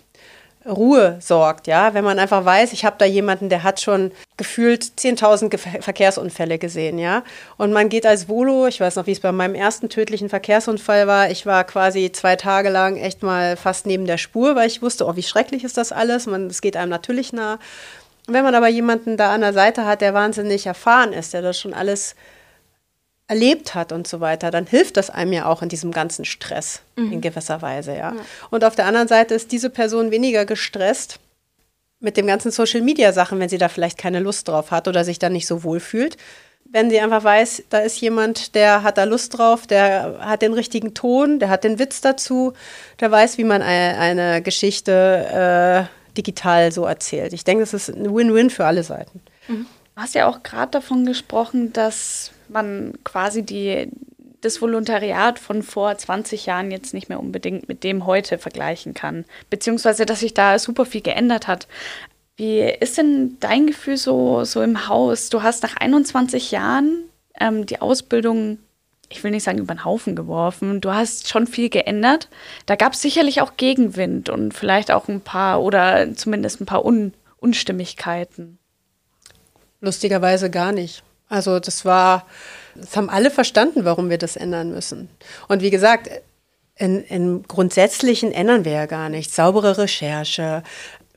Ruhe 0.70 1.18
sorgt, 1.20 1.68
ja, 1.68 1.94
wenn 1.94 2.04
man 2.04 2.20
einfach 2.20 2.46
weiß, 2.46 2.74
ich 2.74 2.86
habe 2.86 2.96
da 2.98 3.06
jemanden, 3.06 3.50
der 3.50 3.64
hat 3.64 3.82
schon 3.82 4.12
gefühlt 4.38 4.84
10.000 4.84 5.82
Verkehrsunfälle 5.82 6.58
gesehen, 6.58 6.98
ja, 7.00 7.24
und 7.58 7.74
man 7.74 7.90
geht 7.90 8.06
als 8.06 8.30
Volo, 8.30 8.68
ich 8.68 8.80
weiß 8.80 8.96
noch, 8.96 9.08
wie 9.08 9.12
es 9.12 9.20
bei 9.20 9.32
meinem 9.32 9.56
ersten 9.56 9.90
tödlichen 9.90 10.30
Verkehrsunfall 10.30 11.08
war, 11.08 11.30
ich 11.30 11.46
war 11.46 11.64
quasi 11.64 12.12
zwei 12.12 12.36
Tage 12.36 12.70
lang 12.70 12.98
echt 12.98 13.24
mal 13.24 13.58
fast 13.58 13.86
neben 13.86 14.06
der 14.06 14.18
Spur, 14.18 14.56
weil 14.56 14.68
ich 14.68 14.82
wusste, 14.82 15.06
oh, 15.06 15.16
wie 15.16 15.24
schrecklich 15.24 15.64
ist 15.64 15.78
das 15.78 15.92
alles, 15.92 16.28
es 16.28 16.62
geht 16.62 16.78
einem 16.78 16.90
natürlich 16.90 17.34
nah. 17.34 17.60
wenn 18.28 18.44
man 18.44 18.56
aber 18.56 18.68
jemanden 18.68 19.18
da 19.18 19.34
an 19.34 19.42
der 19.42 19.54
Seite 19.54 19.86
hat, 19.86 20.02
der 20.02 20.14
wahnsinnig 20.14 20.66
erfahren 20.66 21.14
ist, 21.14 21.34
der 21.34 21.42
das 21.42 21.60
schon 21.60 21.74
alles 21.74 22.16
erlebt 23.30 23.76
hat 23.76 23.92
und 23.92 24.08
so 24.08 24.20
weiter, 24.20 24.50
dann 24.50 24.66
hilft 24.66 24.98
das 24.98 25.12
einem 25.12 25.34
ja 25.34 25.46
auch 25.46 25.62
in 25.62 25.70
diesem 25.70 25.92
ganzen 25.92 26.26
Stress 26.26 26.82
mhm. 26.96 27.14
in 27.14 27.22
gewisser 27.22 27.62
Weise, 27.62 27.92
ja. 27.92 28.14
ja. 28.14 28.16
Und 28.50 28.66
auf 28.66 28.76
der 28.76 28.88
anderen 28.88 29.08
Seite 29.08 29.36
ist 29.36 29.52
diese 29.52 29.70
Person 29.70 30.10
weniger 30.10 30.46
gestresst 30.46 31.20
mit 32.00 32.18
dem 32.18 32.26
ganzen 32.26 32.52
Social 32.52 32.82
Media 32.82 33.14
Sachen, 33.14 33.40
wenn 33.40 33.48
sie 33.48 33.60
da 33.60 33.70
vielleicht 33.70 34.00
keine 34.00 34.20
Lust 34.20 34.48
drauf 34.48 34.72
hat 34.72 34.88
oder 34.88 35.06
sich 35.06 35.20
da 35.20 35.30
nicht 35.30 35.46
so 35.46 35.64
wohl 35.64 35.80
fühlt. 35.80 36.18
Wenn 36.72 36.90
sie 36.90 37.00
einfach 37.00 37.24
weiß, 37.24 37.64
da 37.70 37.80
ist 37.80 38.02
jemand, 38.02 38.56
der 38.56 38.82
hat 38.82 38.98
da 38.98 39.04
Lust 39.04 39.38
drauf, 39.38 39.68
der 39.68 40.18
hat 40.22 40.42
den 40.42 40.54
richtigen 40.54 40.96
Ton, 40.96 41.38
der 41.38 41.50
hat 41.50 41.64
den 41.64 41.78
Witz 41.78 42.02
dazu, 42.02 42.54
der 43.00 43.12
weiß, 43.12 43.38
wie 43.38 43.44
man 43.44 43.62
eine, 43.62 43.98
eine 44.00 44.42
Geschichte 44.42 45.88
äh, 45.88 46.16
digital 46.18 46.72
so 46.72 46.86
erzählt. 46.86 47.34
Ich 47.34 47.44
denke, 47.44 47.62
das 47.62 47.76
ist 47.76 47.90
ein 47.90 48.16
Win-Win 48.16 48.50
für 48.50 48.66
alle 48.66 48.84
Seiten. 48.84 49.22
Mhm. 49.48 49.68
Du 49.96 50.02
hast 50.02 50.16
ja 50.16 50.28
auch 50.28 50.42
gerade 50.42 50.72
davon 50.72 51.06
gesprochen, 51.06 51.74
dass 51.74 52.32
man 52.50 52.94
quasi 53.04 53.44
die, 53.44 53.88
das 54.42 54.62
Volontariat 54.62 55.40
von 55.40 55.64
vor 55.64 55.98
20 55.98 56.46
Jahren 56.46 56.72
jetzt 56.72 56.94
nicht 56.94 57.10
mehr 57.10 57.20
unbedingt 57.20 57.68
mit 57.68 57.84
dem 57.84 58.06
heute 58.06 58.38
vergleichen 58.38 58.94
kann. 58.94 59.26
Beziehungsweise, 59.50 60.06
dass 60.06 60.22
sich 60.22 60.34
da 60.34 60.60
super 60.60 60.86
viel 60.86 61.02
geändert 61.02 61.48
hat. 61.48 61.68
Wie 62.38 62.62
ist 62.62 62.98
denn 62.98 63.38
dein 63.42 63.68
Gefühl 63.68 63.98
so, 63.98 64.46
so 64.46 64.62
im 64.62 64.88
Haus? 64.88 65.30
Du 65.30 65.44
hast 65.44 65.62
nach 65.64 65.76
21 65.76 66.52
Jahren 66.52 67.04
ähm, 67.38 67.66
die 67.66 67.82
Ausbildung, 67.82 68.60
ich 69.10 69.24
will 69.24 69.32
nicht 69.32 69.44
sagen 69.44 69.58
über 69.58 69.74
den 69.74 69.84
Haufen 69.84 70.16
geworfen, 70.16 70.80
du 70.80 70.94
hast 70.94 71.28
schon 71.28 71.48
viel 71.48 71.70
geändert. 71.70 72.30
Da 72.66 72.76
gab 72.76 72.94
es 72.94 73.02
sicherlich 73.02 73.42
auch 73.42 73.58
Gegenwind 73.58 74.30
und 74.30 74.54
vielleicht 74.54 74.90
auch 74.92 75.10
ein 75.10 75.20
paar 75.20 75.62
oder 75.62 76.16
zumindest 76.16 76.62
ein 76.62 76.66
paar 76.66 76.86
Un 76.86 77.14
Unstimmigkeiten. 77.42 78.58
Lustigerweise 79.82 80.50
gar 80.50 80.74
nicht. 80.74 81.04
Also 81.30 81.60
das 81.60 81.86
war 81.86 82.26
das 82.76 82.96
haben 82.96 83.10
alle 83.10 83.32
verstanden, 83.32 83.86
warum 83.86 84.10
wir 84.10 84.18
das 84.18 84.36
ändern 84.36 84.72
müssen. 84.72 85.10
Und 85.48 85.62
wie 85.62 85.70
gesagt, 85.70 86.10
in, 86.76 87.04
in 87.04 87.44
Grundsätzlichen 87.44 88.32
ändern 88.32 88.66
wir 88.66 88.72
ja 88.72 88.86
gar 88.86 89.10
nichts. 89.10 89.36
Saubere 89.36 89.78
Recherche, 89.78 90.64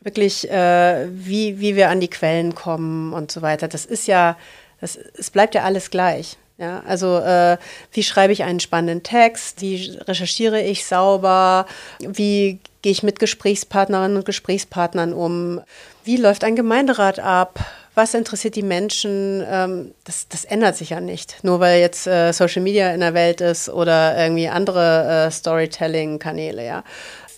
wirklich, 0.01 0.51
äh, 0.51 1.07
wie, 1.11 1.61
wie 1.61 1.77
wir 1.77 1.89
an 1.91 2.01
die 2.01 2.11
Quellen 2.11 2.55
kommen 2.55 3.13
und 3.13 3.31
so 3.31 3.43
weiter. 3.43 3.69
Das 3.69 3.85
ist 3.85 4.09
ja, 4.09 4.37
das, 4.81 4.97
es 4.97 5.31
bleibt 5.31 5.55
ja 5.55 5.63
alles 5.63 5.91
gleich. 5.91 6.37
Ja, 6.59 6.83
also 6.87 7.19
äh, 7.19 7.57
wie 7.93 8.03
schreibe 8.03 8.33
ich 8.33 8.45
einen 8.45 8.61
spannenden 8.61 9.03
Text, 9.03 9.63
wie 9.63 9.99
recherchiere 10.07 10.61
ich 10.61 10.85
sauber, 10.85 11.67
wie 11.99 12.61
gehe 12.83 12.93
ich 12.93 13.03
mit 13.03 13.19
Gesprächspartnerinnen 13.19 14.19
und 14.19 14.27
Gesprächspartnern 14.27 15.13
um, 15.13 15.61
wie 16.05 16.19
läuft 16.19 16.45
ein 16.45 16.55
Gemeinderat 16.55 17.19
ab, 17.19 17.59
was 17.95 18.15
interessiert 18.15 18.57
die 18.57 18.63
Menschen, 18.63 19.45
ähm, 19.47 19.95
das, 20.05 20.29
das 20.29 20.45
ändert 20.45 20.77
sich 20.77 20.91
ja 20.91 21.01
nicht. 21.01 21.45
Nur 21.45 21.61
weil 21.61 21.81
jetzt 21.81 22.07
äh, 22.07 22.33
Social 22.33 22.63
Media 22.63 22.93
in 22.95 23.01
der 23.01 23.15
Welt 23.15 23.41
ist 23.41 23.69
oder 23.69 24.17
irgendwie 24.17 24.49
andere 24.49 25.27
äh, 25.27 25.31
Storytelling-Kanäle, 25.31 26.65
ja. 26.65 26.85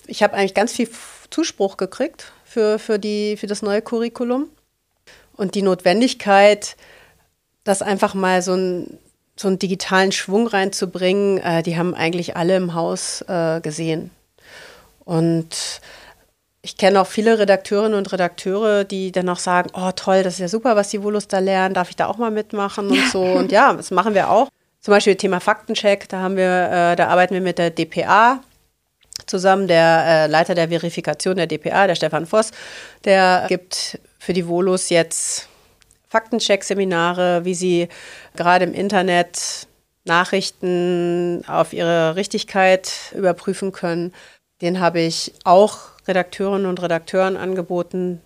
Ich 0.07 0.23
habe 0.23 0.35
eigentlich 0.35 0.55
ganz 0.55 0.73
viel 0.73 0.88
Zuspruch 1.31 1.77
gekriegt 1.77 2.33
für, 2.45 2.79
für, 2.79 2.99
die, 2.99 3.37
für 3.37 3.47
das 3.47 3.62
neue 3.62 3.83
Curriculum. 3.83 4.49
Und 5.37 5.57
die 5.57 5.62
Notwendigkeit, 5.62 6.77
das 7.64 7.83
einfach 7.83 8.14
mal 8.14 8.43
so, 8.43 8.55
ein, 8.55 8.99
so 9.37 9.49
einen 9.49 9.59
digitalen 9.59 10.12
Schwung 10.12 10.47
reinzubringen, 10.47 11.38
äh, 11.38 11.62
die 11.64 11.77
haben 11.77 11.95
eigentlich 11.95 12.37
alle 12.37 12.57
im 12.57 12.75
Haus 12.75 13.23
äh, 13.23 13.61
gesehen. 13.61 14.11
Und 15.05 15.81
ich 16.64 16.79
kenne 16.79 16.98
auch 16.98 17.07
viele 17.07 17.38
Redakteurinnen 17.38 17.92
und 17.92 18.11
Redakteure, 18.11 18.85
die 18.85 19.12
dann 19.12 19.29
auch 19.29 19.38
sagen, 19.38 19.70
oh 19.74 19.90
toll, 19.94 20.22
das 20.22 20.35
ist 20.35 20.40
ja 20.40 20.48
super, 20.48 20.77
was 20.77 20.88
die 20.88 21.03
Volus 21.03 21.29
da 21.29 21.38
lernen, 21.38 21.74
darf 21.74 21.90
ich 21.90 21.96
da 21.96 22.07
auch 22.07 22.16
mal 22.16 22.31
mitmachen 22.31 22.88
und 22.88 23.07
so. 23.12 23.22
Und 23.22 23.53
ja, 23.53 23.74
das 23.74 23.90
machen 23.90 24.14
wir 24.14 24.31
auch. 24.31 24.48
Zum 24.81 24.92
Beispiel 24.92 25.14
Thema 25.14 25.40
Faktencheck, 25.40 26.09
da 26.09 26.20
haben 26.20 26.38
wir, 26.38 26.70
äh, 26.70 26.96
da 26.96 27.09
arbeiten 27.09 27.35
wir 27.35 27.42
mit 27.42 27.59
der 27.59 27.68
DPA 27.68 28.40
zusammen, 29.27 29.68
der 29.68 30.05
äh, 30.07 30.27
Leiter 30.27 30.55
der 30.55 30.70
Verifikation 30.70 31.37
der 31.37 31.46
DPA, 31.46 31.87
der 31.87 31.96
Stefan 31.96 32.24
Voss, 32.24 32.50
der 33.05 33.44
gibt 33.48 33.98
für 34.18 34.33
die 34.33 34.48
Volus 34.48 34.88
jetzt 34.88 35.48
Faktencheck-Seminare, 36.09 37.44
wie 37.44 37.55
sie 37.55 37.88
gerade 38.37 38.64
im 38.64 38.72
Internet 38.72 39.66
Nachrichten 40.05 41.44
auf 41.46 41.74
ihre 41.74 42.16
Richtigkeit 42.16 42.90
überprüfen 43.14 43.70
können. 43.72 44.14
Den 44.62 44.81
habe 44.81 45.00
ich 45.00 45.35
auch 45.44 45.93
Redakteurinnen 46.07 46.67
und 46.67 46.83
Redakteuren 46.83 47.37
angeboten, 47.37 48.21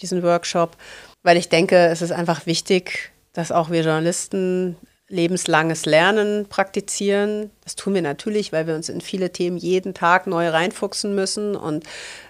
diesen 0.00 0.22
Workshop, 0.22 0.76
weil 1.22 1.36
ich 1.36 1.48
denke, 1.48 1.76
es 1.86 2.02
ist 2.02 2.12
einfach 2.12 2.46
wichtig, 2.46 3.12
dass 3.32 3.52
auch 3.52 3.70
wir 3.70 3.82
Journalisten 3.82 4.76
lebenslanges 5.08 5.86
Lernen 5.86 6.46
praktizieren. 6.48 7.50
Das 7.64 7.76
tun 7.76 7.94
wir 7.94 8.02
natürlich, 8.02 8.52
weil 8.52 8.66
wir 8.66 8.74
uns 8.74 8.90
in 8.90 9.00
viele 9.00 9.30
Themen 9.30 9.56
jeden 9.56 9.94
Tag 9.94 10.26
neu 10.26 10.50
reinfuchsen 10.50 11.14
müssen. 11.14 11.56
Und 11.56 11.84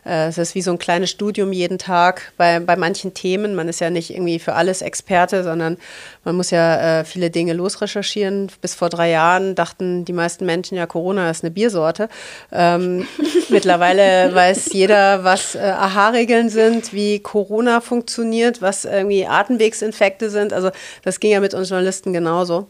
äh, 0.07 0.29
es 0.29 0.39
ist 0.39 0.55
wie 0.55 0.63
so 0.63 0.71
ein 0.71 0.79
kleines 0.79 1.11
Studium 1.11 1.53
jeden 1.53 1.79
Tag 1.79 2.33
bei, 2.37 2.61
bei 2.61 2.77
manchen 2.77 3.15
Themen. 3.15 3.57
Man 3.57 3.69
ist 3.69 3.81
ja 3.81 3.91
nicht 3.91 4.11
irgendwie 4.11 4.39
für 4.39 4.55
alles 4.55 4.81
Experte, 4.81 5.43
sondern 5.43 5.77
man 6.23 6.37
muss 6.37 6.53
ja 6.53 7.01
äh, 7.01 7.05
viele 7.05 7.31
Dinge 7.31 7.53
losrecherchieren. 7.53 8.49
Bis 8.61 8.77
vor 8.77 8.91
drei 8.91 9.11
Jahren 9.11 9.57
dachten 9.57 10.05
die 10.05 10.13
meisten 10.13 10.47
Menschen 10.47 10.77
ja, 10.77 10.87
Corona 10.87 11.29
ist 11.29 11.43
eine 11.43 11.51
Biersorte. 11.51 12.09
Ähm, 12.53 13.09
mittlerweile 13.49 14.33
weiß 14.33 14.73
jeder, 14.73 15.25
was 15.25 15.57
äh, 15.57 15.59
AHA-Regeln 15.59 16.49
sind, 16.49 16.93
wie 16.93 17.19
Corona 17.19 17.81
funktioniert, 17.81 18.63
was 18.63 18.85
irgendwie 18.85 19.27
Atemwegsinfekte 19.27 20.31
sind. 20.31 20.53
Also 20.53 20.71
das 21.03 21.19
ging 21.19 21.33
ja 21.33 21.41
mit 21.41 21.55
uns 21.55 21.71
Journalisten 21.71 22.13
genauso. 22.13 22.69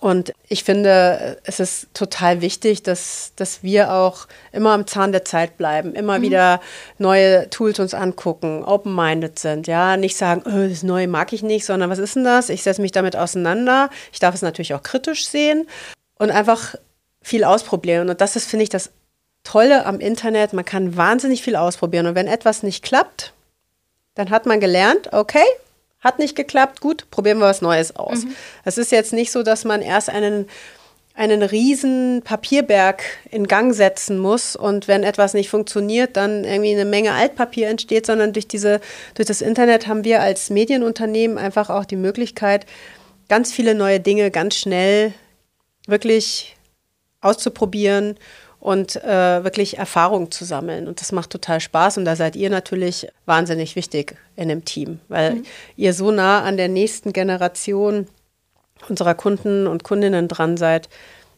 Und 0.00 0.32
ich 0.48 0.64
finde, 0.64 1.38
es 1.44 1.60
ist 1.60 1.88
total 1.94 2.40
wichtig, 2.40 2.82
dass, 2.82 3.32
dass 3.36 3.62
wir 3.62 3.92
auch 3.92 4.26
immer 4.52 4.72
am 4.72 4.86
Zahn 4.86 5.12
der 5.12 5.24
Zeit 5.24 5.56
bleiben, 5.56 5.94
immer 5.94 6.18
mhm. 6.18 6.22
wieder 6.22 6.60
neue 6.98 7.48
Tools 7.50 7.78
uns 7.78 7.94
angucken, 7.94 8.64
open-minded 8.64 9.38
sind, 9.38 9.66
ja, 9.66 9.96
nicht 9.96 10.16
sagen, 10.16 10.42
oh, 10.46 10.68
das 10.68 10.82
Neue 10.82 11.06
mag 11.06 11.32
ich 11.32 11.42
nicht, 11.42 11.64
sondern 11.64 11.90
was 11.90 11.98
ist 11.98 12.16
denn 12.16 12.24
das? 12.24 12.48
Ich 12.48 12.62
setze 12.62 12.82
mich 12.82 12.92
damit 12.92 13.16
auseinander. 13.16 13.90
Ich 14.12 14.18
darf 14.18 14.34
es 14.34 14.42
natürlich 14.42 14.74
auch 14.74 14.82
kritisch 14.82 15.28
sehen 15.28 15.68
und 16.18 16.30
einfach 16.30 16.74
viel 17.22 17.44
ausprobieren. 17.44 18.10
Und 18.10 18.20
das 18.20 18.36
ist, 18.36 18.48
finde 18.48 18.64
ich, 18.64 18.70
das 18.70 18.90
Tolle 19.44 19.86
am 19.86 20.00
Internet. 20.00 20.52
Man 20.52 20.64
kann 20.64 20.96
wahnsinnig 20.96 21.42
viel 21.42 21.56
ausprobieren. 21.56 22.06
Und 22.06 22.14
wenn 22.14 22.26
etwas 22.26 22.62
nicht 22.62 22.82
klappt, 22.82 23.32
dann 24.14 24.30
hat 24.30 24.46
man 24.46 24.60
gelernt, 24.60 25.12
okay, 25.12 25.44
hat 26.04 26.18
nicht 26.18 26.36
geklappt, 26.36 26.80
gut, 26.80 27.10
probieren 27.10 27.38
wir 27.38 27.46
was 27.46 27.62
Neues 27.62 27.96
aus. 27.96 28.24
Mhm. 28.24 28.36
Es 28.64 28.78
ist 28.78 28.92
jetzt 28.92 29.12
nicht 29.14 29.32
so, 29.32 29.42
dass 29.42 29.64
man 29.64 29.80
erst 29.80 30.10
einen, 30.10 30.46
einen 31.14 31.42
riesen 31.42 32.20
Papierberg 32.22 33.02
in 33.30 33.46
Gang 33.48 33.74
setzen 33.74 34.18
muss 34.18 34.54
und 34.54 34.86
wenn 34.86 35.02
etwas 35.02 35.32
nicht 35.32 35.48
funktioniert, 35.48 36.16
dann 36.16 36.44
irgendwie 36.44 36.72
eine 36.72 36.84
Menge 36.84 37.12
Altpapier 37.12 37.68
entsteht, 37.68 38.04
sondern 38.04 38.34
durch 38.34 38.46
diese, 38.46 38.80
durch 39.14 39.26
das 39.26 39.40
Internet 39.40 39.86
haben 39.86 40.04
wir 40.04 40.20
als 40.20 40.50
Medienunternehmen 40.50 41.38
einfach 41.38 41.70
auch 41.70 41.86
die 41.86 41.96
Möglichkeit, 41.96 42.66
ganz 43.28 43.52
viele 43.52 43.74
neue 43.74 44.00
Dinge 44.00 44.30
ganz 44.30 44.56
schnell 44.56 45.14
wirklich 45.86 46.54
auszuprobieren 47.22 48.18
und 48.64 48.96
äh, 49.04 49.44
wirklich 49.44 49.76
Erfahrung 49.76 50.30
zu 50.30 50.46
sammeln. 50.46 50.88
Und 50.88 51.02
das 51.02 51.12
macht 51.12 51.28
total 51.28 51.60
Spaß. 51.60 51.98
Und 51.98 52.06
da 52.06 52.16
seid 52.16 52.34
ihr 52.34 52.48
natürlich 52.48 53.06
wahnsinnig 53.26 53.76
wichtig 53.76 54.16
in 54.36 54.48
dem 54.48 54.64
Team, 54.64 55.00
weil 55.08 55.34
mhm. 55.34 55.42
ihr 55.76 55.92
so 55.92 56.10
nah 56.10 56.42
an 56.42 56.56
der 56.56 56.68
nächsten 56.68 57.12
Generation 57.12 58.06
unserer 58.88 59.14
Kunden 59.14 59.66
und 59.66 59.84
Kundinnen 59.84 60.28
dran 60.28 60.56
seid 60.56 60.88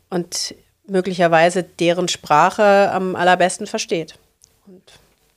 und 0.08 0.54
möglicherweise 0.86 1.64
deren 1.64 2.06
Sprache 2.06 2.92
am 2.92 3.16
allerbesten 3.16 3.66
versteht. 3.66 4.14
Und 4.68 4.84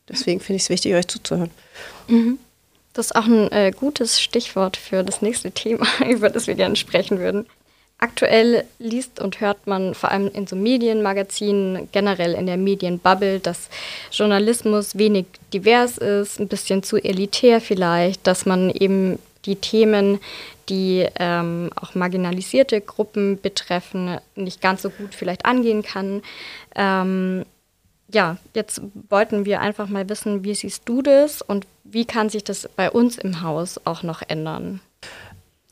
deswegen 0.08 0.42
finde 0.42 0.58
ich 0.58 0.64
es 0.64 0.70
wichtig, 0.70 0.94
euch 0.94 1.08
zuzuhören. 1.08 1.50
Mhm. 2.08 2.38
Das 2.94 3.08
ist 3.08 3.16
auch 3.16 3.26
ein 3.26 3.52
äh, 3.52 3.72
gutes 3.72 4.22
Stichwort 4.22 4.78
für 4.78 5.04
das 5.04 5.24
nächste 5.24 5.50
Thema, 5.50 5.88
über 6.08 6.30
das 6.30 6.46
wir 6.46 6.54
gerne 6.54 6.76
sprechen 6.76 7.18
würden. 7.18 7.48
Aktuell 8.02 8.64
liest 8.80 9.20
und 9.20 9.42
hört 9.42 9.68
man 9.68 9.94
vor 9.94 10.10
allem 10.10 10.30
in 10.34 10.48
so 10.48 10.56
Medienmagazinen, 10.56 11.90
generell 11.92 12.34
in 12.34 12.46
der 12.46 12.56
Medienbubble, 12.56 13.42
dass 13.42 13.70
Journalismus 14.12 14.98
wenig 14.98 15.26
divers 15.54 15.98
ist, 15.98 16.40
ein 16.40 16.48
bisschen 16.48 16.82
zu 16.82 16.96
elitär 16.96 17.60
vielleicht, 17.60 18.26
dass 18.26 18.46
man 18.46 18.70
eben 18.70 19.20
die 19.46 19.58
Themen, 19.58 20.20
die 20.70 21.08
ähm, 21.20 21.72
auch 21.76 21.94
marginalisierte 21.94 22.80
Gruppen 22.80 23.42
betreffen, 23.42 24.18
nicht 24.36 24.62
ganz 24.62 24.82
so 24.82 24.90
gut 24.92 25.14
vielleicht 25.14 25.46
angehen 25.46 25.84
kann. 25.84 26.22
Ähm, 26.76 27.44
ja, 28.12 28.38
jetzt 28.54 28.82
wollten 29.10 29.44
wir 29.44 29.60
einfach 29.60 29.90
mal 29.90 30.08
wissen, 30.08 30.46
wie 30.46 30.56
siehst 30.56 30.84
du 30.86 31.02
das 31.02 31.42
und 31.42 31.68
wie 31.84 32.06
kann 32.06 32.30
sich 32.30 32.44
das 32.46 32.70
bei 32.76 32.90
uns 32.90 33.18
im 33.18 33.42
Haus 33.42 33.80
auch 33.86 34.04
noch 34.04 34.22
ändern? 34.28 34.80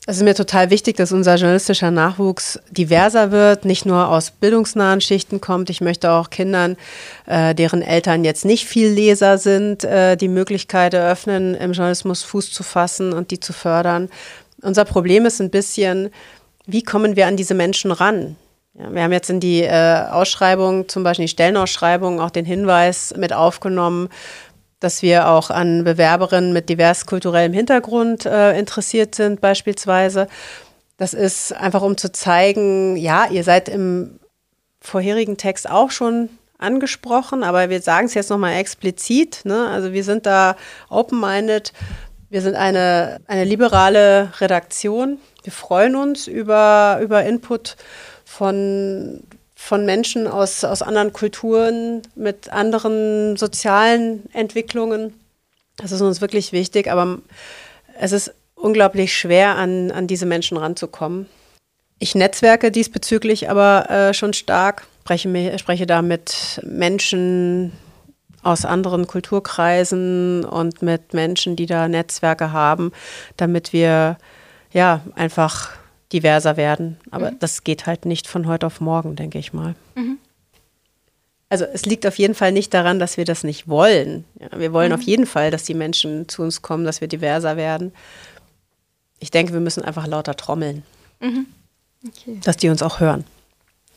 Es 0.10 0.16
ist 0.16 0.24
mir 0.24 0.36
total 0.36 0.70
wichtig, 0.70 0.96
dass 0.96 1.12
unser 1.12 1.36
journalistischer 1.36 1.92
Nachwuchs 1.92 2.62
diverser 2.72 3.32
wird, 3.32 3.66
nicht 3.66 3.86
nur 3.86 4.08
aus 4.08 4.32
bildungsnahen 4.32 5.02
Schichten 5.02 5.42
kommt. 5.42 5.70
Ich 5.70 5.82
möchte 5.82 6.14
auch 6.14 6.30
Kindern, 6.30 6.78
äh, 7.26 7.54
deren 7.54 7.82
Eltern 7.82 8.24
jetzt 8.24 8.46
nicht 8.46 8.68
viel 8.68 8.88
Leser 8.88 9.38
sind, 9.38 9.84
äh, 9.84 10.16
die 10.16 10.30
Möglichkeit 10.30 10.94
eröffnen, 10.94 11.56
im 11.56 11.74
Journalismus 11.74 12.24
Fuß 12.24 12.54
zu 12.54 12.64
fassen 12.64 13.12
und 13.12 13.32
die 13.32 13.42
zu 13.42 13.52
fördern. 13.52 14.08
Unser 14.62 14.86
Problem 14.86 15.26
ist 15.26 15.42
ein 15.42 15.50
bisschen, 15.50 16.10
wie 16.66 16.84
kommen 16.84 17.18
wir 17.18 17.28
an 17.28 17.36
diese 17.36 17.54
Menschen 17.54 17.92
ran? 17.92 18.38
Ja, 18.80 18.94
wir 18.94 19.04
haben 19.04 19.12
jetzt 19.12 19.30
in 19.30 19.42
die 19.42 19.64
äh, 19.64 20.04
Ausschreibung, 20.10 20.88
zum 20.88 21.04
Beispiel 21.04 21.26
die 21.26 21.32
Stellenausschreibung, 21.32 22.22
auch 22.22 22.30
den 22.30 22.46
Hinweis 22.46 23.14
mit 23.18 23.34
aufgenommen, 23.34 24.08
dass 24.80 25.02
wir 25.02 25.30
auch 25.30 25.50
an 25.50 25.84
Bewerberinnen 25.84 26.54
mit 26.54 26.70
divers 26.70 27.06
kulturellem 27.06 27.54
Hintergrund 27.54 28.26
äh, 28.26 28.58
interessiert 28.58 29.16
sind, 29.16 29.42
beispielsweise. 29.42 30.28
Das 30.98 31.14
ist 31.14 31.54
einfach, 31.54 31.82
um 31.82 31.98
zu 31.98 32.12
zeigen, 32.12 32.96
ja, 32.96 33.28
ihr 33.30 33.44
seid 33.44 33.70
im 33.70 34.20
vorherigen 34.80 35.38
Text 35.38 35.70
auch 35.70 35.92
schon 35.92 36.30
angesprochen, 36.58 37.44
aber 37.44 37.70
wir 37.70 37.82
sagen 37.82 38.08
es 38.08 38.14
jetzt 38.14 38.30
nochmal 38.30 38.54
explizit. 38.54 39.42
Ne? 39.44 39.68
Also 39.68 39.94
wir 39.94 40.04
sind 40.04 40.26
da 40.26 40.56
open-minded. 40.90 41.74
Wir 42.30 42.42
sind 42.42 42.56
eine, 42.56 43.20
eine 43.28 43.44
liberale 43.44 44.34
Redaktion. 44.40 45.20
Wir 45.44 45.54
freuen 45.54 45.96
uns 45.96 46.28
über, 46.28 47.00
über 47.02 47.24
Input 47.24 47.78
von 48.26 49.24
von 49.60 49.86
Menschen 49.86 50.28
aus, 50.28 50.64
aus 50.64 50.84
anderen 50.84 51.12
Kulturen, 51.12 52.04
mit 52.16 52.50
anderen 52.54 53.36
sozialen 53.38 54.32
Entwicklungen. 54.32 55.14
Das 55.78 55.92
ist 55.92 56.00
uns 56.00 56.22
wirklich 56.22 56.52
wichtig, 56.52 56.92
aber 56.92 57.18
es 58.00 58.12
ist 58.12 58.34
unglaublich 58.54 59.18
schwer, 59.18 59.56
an, 59.56 59.92
an 59.92 60.06
diese 60.06 60.28
Menschen 60.28 60.58
ranzukommen. 60.58 61.26
Ich 61.98 62.14
netzwerke 62.14 62.72
diesbezüglich 62.72 63.50
aber 63.50 63.90
äh, 63.90 64.14
schon 64.14 64.34
stark, 64.34 64.86
spreche, 65.02 65.58
spreche 65.58 65.88
da 65.88 66.04
mit 66.04 66.62
Menschen 66.64 67.74
aus 68.44 68.64
anderen 68.64 69.08
Kulturkreisen 69.08 70.46
und 70.46 70.84
mit 70.84 71.14
Menschen, 71.14 71.56
die 71.56 71.66
da 71.66 71.88
Netzwerke 71.88 72.52
haben, 72.52 72.92
damit 73.38 73.74
wir 73.74 74.18
ja 74.72 75.02
einfach 75.16 75.72
diverser 76.14 76.58
werden. 76.58 76.98
Aber 77.12 77.32
mhm. 77.32 77.40
das 77.40 77.64
geht 77.64 77.86
halt 77.86 78.06
nicht 78.06 78.28
von 78.28 78.48
heute 78.48 78.66
auf 78.66 78.82
morgen, 78.82 79.16
denke 79.16 79.40
ich 79.40 79.54
mal. 79.54 79.76
Mhm. 79.96 80.18
Also 81.50 81.66
es 81.66 81.86
liegt 81.86 82.06
auf 82.06 82.18
jeden 82.18 82.36
Fall 82.36 82.52
nicht 82.52 82.74
daran, 82.74 83.00
dass 83.00 83.18
wir 83.18 83.26
das 83.26 83.44
nicht 83.44 83.68
wollen. 83.68 84.26
Ja, 84.40 84.60
wir 84.60 84.74
wollen 84.74 84.90
mhm. 84.90 84.96
auf 84.96 85.02
jeden 85.02 85.26
Fall, 85.26 85.52
dass 85.52 85.64
die 85.64 85.74
Menschen 85.74 86.28
zu 86.28 86.42
uns 86.42 86.62
kommen, 86.62 86.86
dass 86.86 87.02
wir 87.02 87.08
diverser 87.08 87.56
werden. 87.56 87.94
Ich 89.20 89.32
denke, 89.32 89.54
wir 89.54 89.62
müssen 89.62 89.84
einfach 89.84 90.08
lauter 90.08 90.36
trommeln, 90.36 90.84
mhm. 91.20 91.48
okay. 92.06 92.40
dass 92.44 92.58
die 92.58 92.70
uns 92.70 92.82
auch 92.82 93.00
hören. 93.00 93.24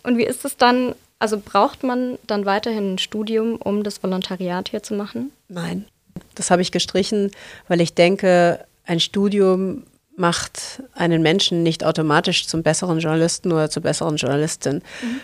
Und 0.03 0.17
wie 0.17 0.25
ist 0.25 0.45
es 0.45 0.57
dann, 0.57 0.95
also 1.19 1.39
braucht 1.45 1.83
man 1.83 2.19
dann 2.27 2.47
weiterhin 2.47 2.95
ein 2.95 2.99
Studium, 2.99 3.57
um 3.57 3.83
das 3.83 4.03
Volontariat 4.03 4.71
hier 4.71 4.83
zu 4.83 4.95
machen? 4.95 5.33
Nein, 5.49 5.85
das 6.37 6.51
habe 6.51 6.63
ich 6.63 6.73
gestrichen, 6.73 7.33
weil 7.69 7.81
ich 7.81 7.95
denke, 7.95 8.65
ein 8.87 9.01
Studium 9.01 9.83
macht 10.21 10.83
einen 10.95 11.23
Menschen 11.23 11.63
nicht 11.63 11.83
automatisch 11.83 12.47
zum 12.47 12.63
besseren 12.63 13.01
Journalisten 13.01 13.51
oder 13.51 13.71
zur 13.71 13.83
besseren 13.83 14.17
Journalistin. 14.17 14.77
Mhm. 14.77 15.21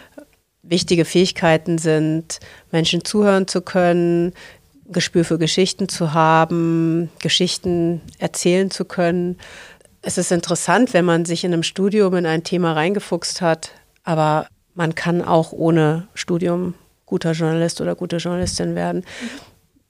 Wichtige 0.62 1.04
Fähigkeiten 1.04 1.78
sind, 1.78 2.40
Menschen 2.72 3.04
zuhören 3.04 3.46
zu 3.46 3.60
können, 3.60 4.32
Gespür 4.88 5.24
für 5.24 5.38
Geschichten 5.38 5.88
zu 5.88 6.14
haben, 6.14 7.10
Geschichten 7.20 8.00
erzählen 8.18 8.70
zu 8.70 8.84
können. 8.84 9.38
Es 10.00 10.18
ist 10.18 10.32
interessant, 10.32 10.94
wenn 10.94 11.04
man 11.04 11.24
sich 11.24 11.44
in 11.44 11.52
einem 11.52 11.62
Studium 11.62 12.14
in 12.14 12.26
ein 12.26 12.42
Thema 12.42 12.72
reingefuchst 12.72 13.40
hat, 13.40 13.72
aber 14.02 14.48
man 14.74 14.94
kann 14.94 15.22
auch 15.22 15.52
ohne 15.52 16.08
Studium 16.14 16.74
guter 17.04 17.32
Journalist 17.32 17.80
oder 17.80 17.94
gute 17.94 18.16
Journalistin 18.16 18.74
werden. 18.74 19.04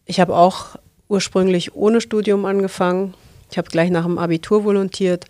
Ich 0.05 0.21
habe 0.21 0.35
auch 0.35 0.77
ursprünglich 1.09 1.75
ohne 1.75 2.01
Studium 2.01 2.45
angefangen. 2.45 3.15
Ich 3.51 3.59
habe 3.59 3.69
gleich 3.69 3.91
nach 3.91 4.05
dem 4.05 4.19
Abitur 4.19 4.65
volontiert 4.65 5.27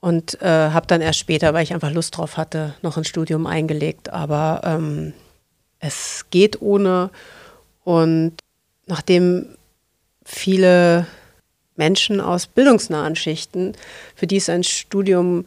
und 0.00 0.40
äh, 0.40 0.46
habe 0.46 0.86
dann 0.86 1.00
erst 1.00 1.18
später, 1.18 1.52
weil 1.52 1.62
ich 1.62 1.74
einfach 1.74 1.92
Lust 1.92 2.16
drauf 2.16 2.36
hatte, 2.36 2.74
noch 2.82 2.96
ein 2.96 3.04
Studium 3.04 3.46
eingelegt. 3.46 4.10
Aber 4.10 4.62
ähm, 4.64 5.12
es 5.78 6.26
geht 6.30 6.62
ohne. 6.62 7.10
Und 7.84 8.34
nachdem 8.86 9.46
viele 10.24 11.06
Menschen 11.76 12.20
aus 12.20 12.46
bildungsnahen 12.46 13.16
Schichten, 13.16 13.74
für 14.14 14.26
die 14.26 14.36
ist 14.36 14.50
ein 14.50 14.64
Studium 14.64 15.46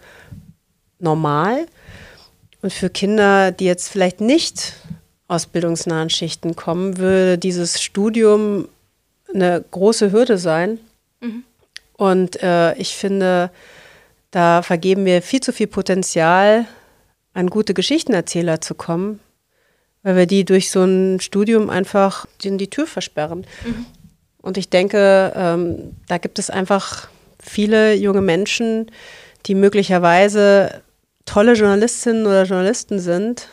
normal. 0.99 1.65
Und 2.61 2.71
für 2.71 2.89
Kinder, 2.89 3.51
die 3.51 3.65
jetzt 3.65 3.89
vielleicht 3.89 4.21
nicht 4.21 4.73
aus 5.27 5.47
bildungsnahen 5.47 6.09
Schichten 6.09 6.55
kommen, 6.55 6.97
würde 6.97 7.37
dieses 7.37 7.81
Studium 7.81 8.67
eine 9.33 9.63
große 9.71 10.11
Hürde 10.11 10.37
sein. 10.37 10.79
Mhm. 11.21 11.43
Und 11.93 12.41
äh, 12.41 12.75
ich 12.75 12.95
finde, 12.95 13.51
da 14.31 14.61
vergeben 14.61 15.05
wir 15.05 15.21
viel 15.21 15.41
zu 15.41 15.53
viel 15.53 15.67
Potenzial, 15.67 16.65
an 17.33 17.47
gute 17.47 17.73
Geschichtenerzähler 17.73 18.61
zu 18.61 18.75
kommen, 18.75 19.19
weil 20.03 20.15
wir 20.15 20.25
die 20.25 20.45
durch 20.45 20.69
so 20.69 20.83
ein 20.83 21.19
Studium 21.19 21.69
einfach 21.69 22.25
in 22.43 22.57
die 22.57 22.69
Tür 22.69 22.87
versperren. 22.87 23.45
Mhm. 23.65 23.85
Und 24.41 24.57
ich 24.57 24.69
denke, 24.69 25.33
ähm, 25.35 25.95
da 26.07 26.17
gibt 26.17 26.37
es 26.37 26.49
einfach 26.49 27.07
viele 27.39 27.93
junge 27.93 28.21
Menschen, 28.21 28.91
die 29.45 29.55
möglicherweise 29.55 30.81
tolle 31.25 31.53
Journalistinnen 31.53 32.25
oder 32.25 32.43
Journalisten 32.43 32.99
sind. 32.99 33.47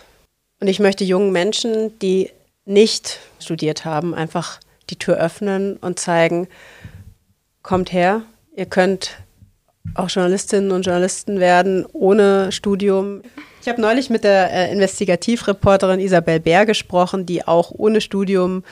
Und 0.60 0.68
ich 0.68 0.80
möchte 0.80 1.04
jungen 1.04 1.32
Menschen, 1.32 1.98
die 2.00 2.30
nicht 2.64 3.20
studiert 3.38 3.84
haben, 3.84 4.14
einfach 4.14 4.60
die 4.90 4.96
Tür 4.96 5.16
öffnen 5.16 5.76
und 5.76 5.98
zeigen, 5.98 6.48
kommt 7.70 7.92
her, 7.92 8.22
ihr 8.56 8.66
könnt 8.66 9.18
auch 9.94 10.08
Journalistinnen 10.08 10.72
und 10.72 10.86
Journalisten 10.86 11.38
werden 11.38 11.86
ohne 11.92 12.50
Studium. 12.50 13.22
Ich 13.62 13.68
habe 13.68 13.80
neulich 13.80 14.10
mit 14.10 14.24
der 14.24 14.52
äh, 14.52 14.72
Investigativreporterin 14.72 16.00
Isabel 16.00 16.40
Bär 16.40 16.66
gesprochen, 16.66 17.26
die 17.26 17.46
auch 17.46 17.70
ohne 17.70 18.00
Studium 18.00 18.64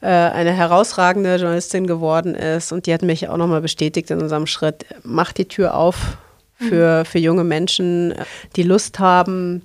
äh, 0.00 0.06
eine 0.06 0.52
herausragende 0.52 1.34
Journalistin 1.34 1.88
geworden 1.88 2.36
ist. 2.36 2.70
Und 2.70 2.86
die 2.86 2.94
hat 2.94 3.02
mich 3.02 3.28
auch 3.28 3.38
nochmal 3.38 3.60
bestätigt 3.60 4.12
in 4.12 4.22
unserem 4.22 4.46
Schritt, 4.46 4.86
macht 5.02 5.38
die 5.38 5.48
Tür 5.48 5.74
auf 5.74 6.16
für, 6.54 7.00
mhm. 7.00 7.06
für 7.06 7.18
junge 7.18 7.42
Menschen, 7.42 8.14
die 8.54 8.62
Lust 8.62 9.00
haben, 9.00 9.62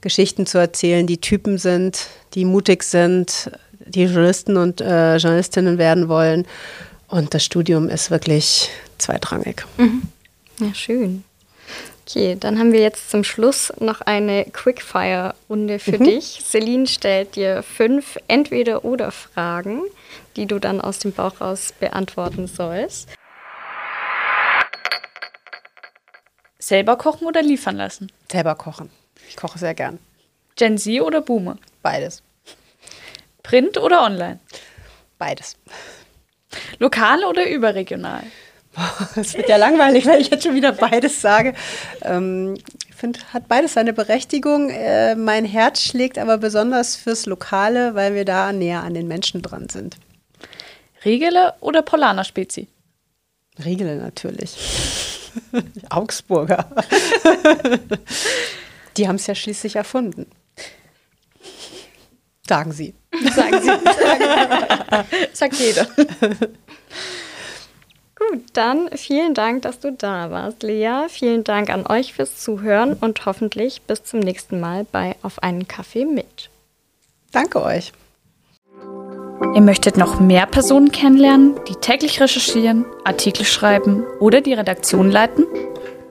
Geschichten 0.00 0.44
zu 0.44 0.58
erzählen, 0.58 1.06
die 1.06 1.18
Typen 1.18 1.56
sind, 1.56 2.08
die 2.34 2.44
mutig 2.44 2.82
sind, 2.82 3.52
die 3.86 4.06
Journalisten 4.06 4.56
und 4.56 4.80
äh, 4.80 5.18
Journalistinnen 5.18 5.78
werden 5.78 6.08
wollen. 6.08 6.48
Und 7.14 7.32
das 7.32 7.44
Studium 7.44 7.88
ist 7.88 8.10
wirklich 8.10 8.70
zweitrangig. 8.98 9.64
Mhm. 9.76 10.02
Ja, 10.58 10.74
schön. 10.74 11.22
Okay, 12.04 12.36
dann 12.40 12.58
haben 12.58 12.72
wir 12.72 12.80
jetzt 12.80 13.08
zum 13.08 13.22
Schluss 13.22 13.72
noch 13.78 14.00
eine 14.00 14.46
Quickfire-Runde 14.46 15.78
für 15.78 16.00
mhm. 16.00 16.04
dich. 16.06 16.40
Celine 16.44 16.88
stellt 16.88 17.36
dir 17.36 17.62
fünf 17.62 18.18
Entweder-Oder-Fragen, 18.26 19.82
die 20.34 20.46
du 20.46 20.58
dann 20.58 20.80
aus 20.80 20.98
dem 20.98 21.12
Bauch 21.12 21.40
raus 21.40 21.72
beantworten 21.78 22.48
sollst. 22.48 23.10
Selber 26.58 26.96
kochen 26.96 27.28
oder 27.28 27.42
liefern 27.42 27.76
lassen? 27.76 28.10
Selber 28.28 28.56
kochen. 28.56 28.90
Ich 29.28 29.36
koche 29.36 29.60
sehr 29.60 29.74
gern. 29.74 30.00
Gen 30.56 30.78
Z 30.78 31.00
oder 31.00 31.20
Boomer? 31.20 31.58
Beides. 31.80 32.24
Print 33.44 33.78
oder 33.78 34.02
online? 34.02 34.40
Beides. 35.16 35.56
Lokal 36.78 37.24
oder 37.24 37.48
überregional? 37.48 38.22
Es 39.16 39.34
wird 39.34 39.48
ja 39.48 39.56
langweilig, 39.56 40.06
wenn 40.06 40.20
ich 40.20 40.30
jetzt 40.30 40.44
schon 40.44 40.54
wieder 40.54 40.72
beides 40.72 41.20
sage. 41.20 41.54
Ähm, 42.02 42.56
ich 42.88 42.94
finde, 42.94 43.20
hat 43.32 43.46
beides 43.48 43.74
seine 43.74 43.92
Berechtigung. 43.92 44.68
Äh, 44.70 45.14
mein 45.14 45.44
Herz 45.44 45.82
schlägt 45.82 46.18
aber 46.18 46.38
besonders 46.38 46.96
fürs 46.96 47.26
Lokale, 47.26 47.94
weil 47.94 48.14
wir 48.14 48.24
da 48.24 48.52
näher 48.52 48.82
an 48.82 48.94
den 48.94 49.06
Menschen 49.06 49.42
dran 49.42 49.68
sind. 49.68 49.96
Riegele 51.04 51.54
oder 51.60 51.82
Polaner 51.82 52.24
Spezi? 52.24 52.68
Riegele 53.64 53.96
natürlich. 53.96 54.56
Augsburger. 55.90 56.68
Die 58.96 59.08
haben 59.08 59.16
es 59.16 59.26
ja 59.26 59.34
schließlich 59.34 59.76
erfunden. 59.76 60.26
Sagen 62.46 62.72
Sie. 62.72 62.94
Sagen 63.34 63.60
Sie. 63.60 63.70
Sagt 65.32 65.54
jeder. 65.54 65.86
Gut, 68.16 68.42
dann 68.52 68.88
vielen 68.94 69.34
Dank, 69.34 69.62
dass 69.62 69.80
du 69.80 69.90
da 69.92 70.30
warst, 70.30 70.62
Lea. 70.62 71.06
Vielen 71.08 71.42
Dank 71.44 71.68
an 71.70 71.86
euch 71.86 72.14
fürs 72.14 72.38
Zuhören 72.38 72.94
und 72.94 73.26
hoffentlich 73.26 73.82
bis 73.82 74.04
zum 74.04 74.20
nächsten 74.20 74.60
Mal 74.60 74.86
bei 74.90 75.16
Auf 75.22 75.42
einen 75.42 75.66
Kaffee 75.68 76.04
mit. 76.04 76.48
Danke 77.32 77.62
euch. 77.62 77.92
Ihr 79.54 79.60
möchtet 79.60 79.96
noch 79.96 80.20
mehr 80.20 80.46
Personen 80.46 80.92
kennenlernen, 80.92 81.56
die 81.68 81.74
täglich 81.74 82.20
recherchieren, 82.20 82.84
Artikel 83.04 83.44
schreiben 83.44 84.04
oder 84.20 84.40
die 84.40 84.54
Redaktion 84.54 85.10
leiten? 85.10 85.44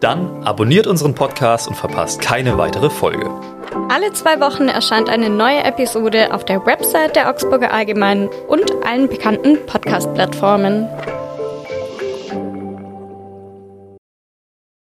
Dann 0.01 0.43
abonniert 0.43 0.85
unseren 0.85 1.15
Podcast 1.15 1.67
und 1.67 1.75
verpasst 1.75 2.21
keine 2.21 2.57
weitere 2.57 2.89
Folge. 2.89 3.31
Alle 3.89 4.11
zwei 4.13 4.39
Wochen 4.39 4.67
erscheint 4.67 5.09
eine 5.09 5.29
neue 5.29 5.63
Episode 5.63 6.33
auf 6.33 6.45
der 6.45 6.65
Website 6.65 7.15
der 7.15 7.29
Augsburger 7.29 7.73
Allgemeinen 7.73 8.29
und 8.47 8.71
allen 8.85 9.07
bekannten 9.07 9.65
Podcast-Plattformen. 9.65 10.87